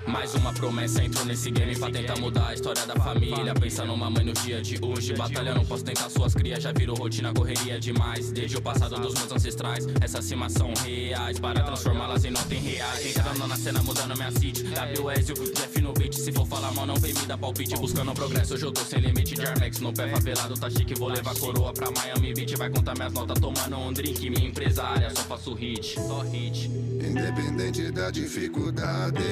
[0.10, 3.54] Mais uma promessa entrou nesse game pra tentar mudar a história da família.
[3.54, 5.14] Pensa numa mãe no dia de hoje.
[5.14, 6.64] Batalha, não posso tentar suas crias.
[6.64, 8.32] Já virou rotina, correria demais.
[8.32, 9.86] Desde o passado dos meus ancestrais.
[10.02, 11.40] Essas cimas são reais.
[11.40, 13.06] Para transformá-las em nota em reais.
[13.06, 14.64] Entrando na cena, mudando minha city.
[14.64, 16.16] WS, Jeff no beat.
[16.16, 17.76] Se for falar mal, não vem me dar palpite.
[17.76, 19.80] Buscando progresso, hoje eu tô sem limite de Armex.
[19.80, 20.96] No pé favelado, tá chique.
[20.96, 22.56] Vou levar coroa pra Miami Beach.
[22.56, 24.28] Vai contar minhas notas tomando um drink.
[24.28, 26.00] Minha empresária, só faço hit.
[26.00, 26.68] Só hit.
[26.68, 29.24] Independente da dificuldade,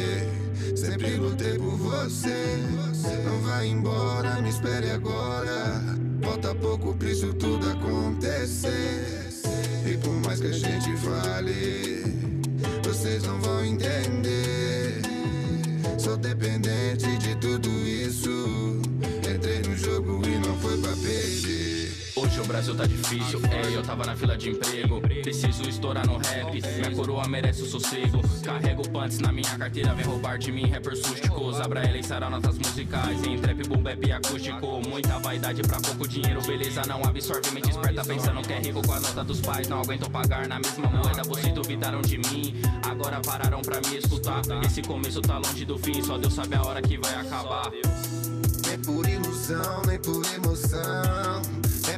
[0.76, 2.58] sempre lutei por você.
[3.26, 5.82] Não vai embora, me espere agora.
[6.22, 9.30] Falta pouco pra isso tudo acontecer.
[9.86, 12.04] E por mais que a gente fale,
[12.84, 15.02] vocês não vão entender.
[15.98, 17.77] Sou dependente de tudo
[22.48, 25.02] Brasil tá difícil, é, eu tava na fila de emprego.
[25.02, 28.22] Preciso estourar no rap, minha coroa merece o sossego.
[28.42, 31.60] Carrego pants na minha carteira, vem roubar de mim, rapper sústicos.
[31.60, 34.82] Abra ela e sarau notas musicais, em trap, boom bap e acústico.
[34.88, 38.94] Muita vaidade pra pouco dinheiro, beleza não absorve, mente esperta pensando que é rico com
[38.94, 39.68] a nota dos pais.
[39.68, 42.56] Não aguento pagar na mesma moeda, vocês duvidaram de mim.
[42.90, 46.64] Agora pararam pra me escutar, esse começo tá longe do fim, só Deus sabe a
[46.64, 47.72] hora que vai acabar.
[48.68, 51.57] Nem por ilusão, nem por emoção.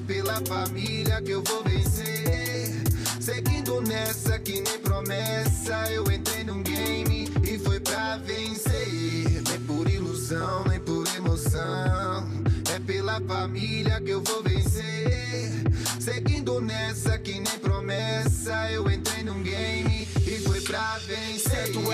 [0.09, 2.81] Pela família que eu vou vencer.
[3.21, 5.87] Seguindo nessa que nem promessa.
[5.91, 9.43] Eu entrei num game e foi pra vencer.
[9.47, 12.27] Nem por ilusão, nem por emoção.
[12.73, 15.51] É pela família que eu vou vencer.
[15.99, 18.71] Seguindo nessa que nem promessa.
[18.71, 21.48] Eu entrei num game e foi pra vencer.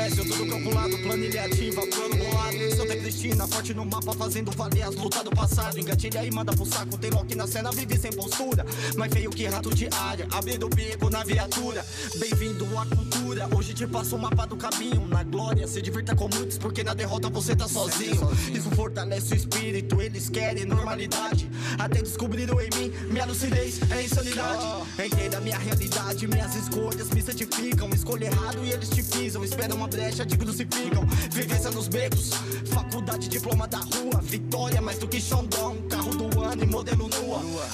[0.06, 2.76] S, eu tô no calculado, planilha ativa, plano bolado.
[2.76, 5.80] Santa Cristina, forte no mapa, fazendo valer as lutas do passado.
[5.80, 8.64] Engatilha e manda pro saco, tem rock na cena, vive sem postura.
[8.96, 11.84] Mais feio que rato de área, abrindo o bico na viatura.
[12.18, 15.08] Bem-vindo à cultura, hoje te passo o mapa do caminho.
[15.08, 18.30] Na glória, se divirta com muitos, porque na derrota você tá sozinho.
[18.54, 21.50] Isso fortalece o espírito, eles querem normalidade.
[21.80, 24.66] Até descobriram em mim, minha lucidez é insanidade.
[25.04, 27.90] Entrei na minha realidade, minhas escolhas me certificam.
[27.90, 29.44] Escolha errado e eles te pisam.
[29.44, 31.06] Esperam uma brecha, te crucificam.
[31.32, 32.32] Vivência nos becos,
[32.66, 34.22] faculdade, diploma da rua.
[34.22, 35.76] Vitória mais do que Xandão.
[35.90, 37.08] Carro do ano e modelo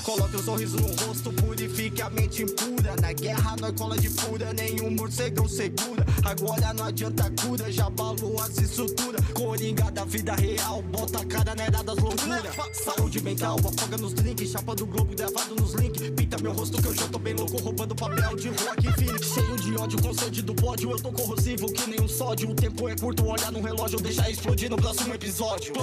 [0.03, 2.95] Coloque um sorriso no rosto, purifique a mente impura.
[3.01, 6.05] Na guerra nós cola de fura, nenhum morcegão segura.
[6.23, 9.21] Agora não adianta cura, já balou as estruturas.
[9.33, 12.55] Coringa da vida real, bota a cara na era das loucuras.
[12.83, 16.09] Saúde mental, afoga nos drinks, chapa do globo gravado nos links.
[16.11, 19.27] Pinta meu rosto que eu já tô bem louco, roubando papel de rock Phoenix.
[19.33, 22.49] Cheio de ódio, sede do pódio, eu tô corrosivo que nem um sódio.
[22.49, 25.73] O tempo é curto, olhar no relógio, deixar explodir no próximo episódio.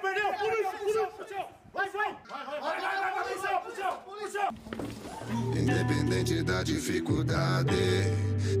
[0.00, 0.70] Perdeu, perdeu!
[0.70, 2.16] Polícia, polícia, vai!
[2.28, 4.48] Vai, vai, vai, vai, vai, polícia, polícia, polícia!
[5.60, 7.74] Independente da dificuldade,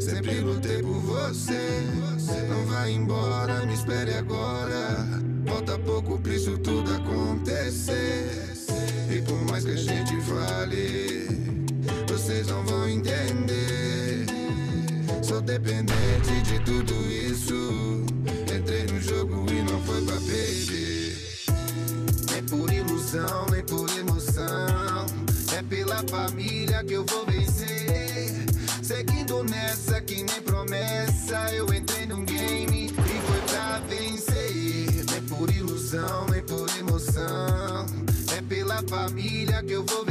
[0.00, 1.82] sempre lutei por você.
[2.48, 5.06] Não vai embora, me espere agora.
[5.46, 8.54] Falta pouco pra isso tudo acontecer.
[9.10, 11.26] E por mais que a gente fale,
[12.08, 14.26] vocês não vão entender.
[15.22, 17.99] Sou dependente de tudo isso.
[23.10, 25.06] Ilusão, nem por emoção.
[25.56, 28.46] É pela família que eu vou vencer.
[28.82, 31.52] Seguindo nessa que nem promessa.
[31.52, 35.04] Eu entrei num game e foi pra vencer.
[35.10, 37.86] Nem por ilusão, nem por emoção.
[38.36, 40.09] É pela família que eu vou vencer.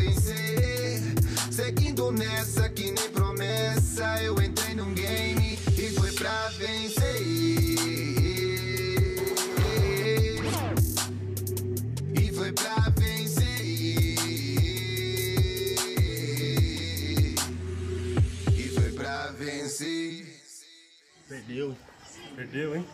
[22.49, 22.85] Perdeu, hein?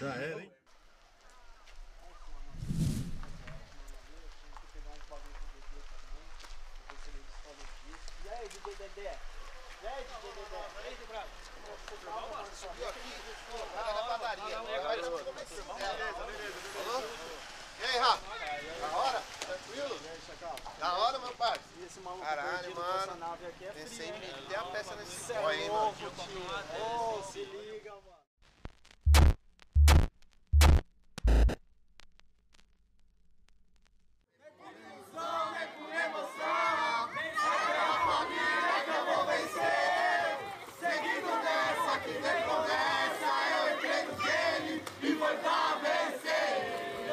[0.00, 0.50] Já era, hein?
[8.24, 9.18] E aí, DJ Dedé?
[9.82, 10.66] E aí, DJ Dedé?
[10.74, 11.28] E aí, do Bravo?
[12.54, 13.12] Subiu aqui,
[13.74, 14.58] vai na padaria.
[14.58, 15.74] Agora vamos começar.
[15.74, 17.08] Beleza, beleza, beleza.
[17.78, 18.22] E aí, Rafa?
[18.80, 19.22] Da hora?
[19.40, 20.00] Tranquilo?
[20.78, 21.60] Da hora, meu pai?
[22.22, 23.38] Caralho, mano.
[23.74, 25.94] Pensei em meter a peça nesse boy aí, mano.
[26.80, 28.16] Ô, se liga, mano.
[40.78, 46.50] Seguindo nessa que nem promessa, eu entrei no game e foi pra vencer.
[47.08, 47.10] É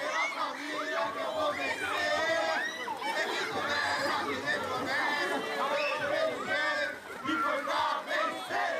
[0.00, 2.60] pela família que eu vou vencer.
[3.04, 8.74] Seguindo nessa que nem promessa, eu entrei no game e foi pra vencer.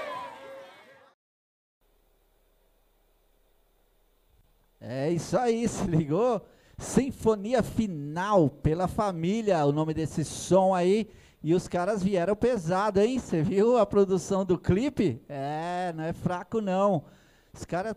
[4.81, 6.44] É isso aí, se ligou?
[6.76, 11.09] Sinfonia Final pela família, o nome desse som aí.
[11.42, 13.18] E os caras vieram pesado, hein?
[13.18, 15.20] Você viu a produção do clipe?
[15.28, 17.05] É, não é fraco não.
[17.52, 17.94] Os caras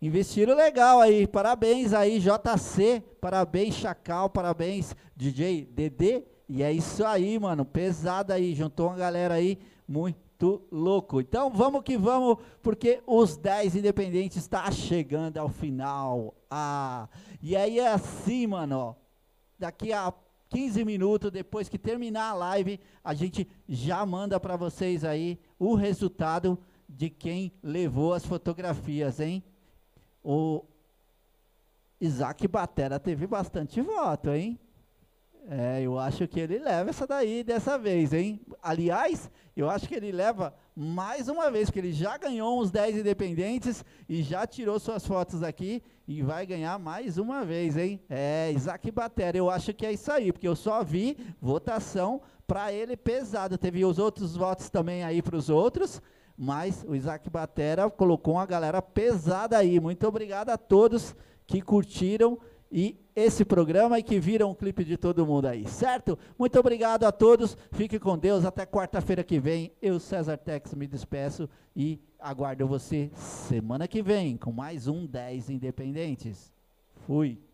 [0.00, 1.26] investiram legal aí.
[1.26, 3.02] Parabéns aí, JC.
[3.20, 4.30] Parabéns, Chacal.
[4.30, 6.24] Parabéns, DJ DD.
[6.48, 7.64] E é isso aí, mano.
[7.64, 8.54] Pesado aí.
[8.54, 10.25] Juntou uma galera aí muito
[10.70, 11.20] louco.
[11.20, 16.34] Então vamos que vamos, porque os 10 independentes está chegando ao final.
[16.50, 17.08] Ah,
[17.42, 18.94] e aí é assim, mano, ó.
[19.58, 20.12] Daqui a
[20.48, 25.74] 15 minutos depois que terminar a live, a gente já manda para vocês aí o
[25.74, 26.58] resultado
[26.88, 29.42] de quem levou as fotografias, hein?
[30.22, 30.64] O
[32.00, 34.58] Isaac Batera teve bastante voto, hein?
[35.48, 38.40] É, eu acho que ele leva essa daí dessa vez, hein?
[38.60, 42.96] Aliás, eu acho que ele leva mais uma vez, porque ele já ganhou uns 10
[42.98, 48.00] independentes e já tirou suas fotos aqui e vai ganhar mais uma vez, hein?
[48.10, 52.72] É, Isaac Batera, eu acho que é isso aí, porque eu só vi votação para
[52.72, 53.56] ele pesado.
[53.56, 56.02] Teve os outros votos também aí para os outros,
[56.36, 59.78] mas o Isaac Batera colocou uma galera pesada aí.
[59.78, 61.14] Muito obrigado a todos
[61.46, 62.36] que curtiram
[62.70, 66.18] e esse programa e que viram o clipe de todo mundo aí, certo?
[66.38, 70.86] Muito obrigado a todos, fique com Deus, até quarta-feira que vem, eu, César Tex, me
[70.86, 76.52] despeço e aguardo você semana que vem com mais um 10 Independentes.
[77.06, 77.45] Fui!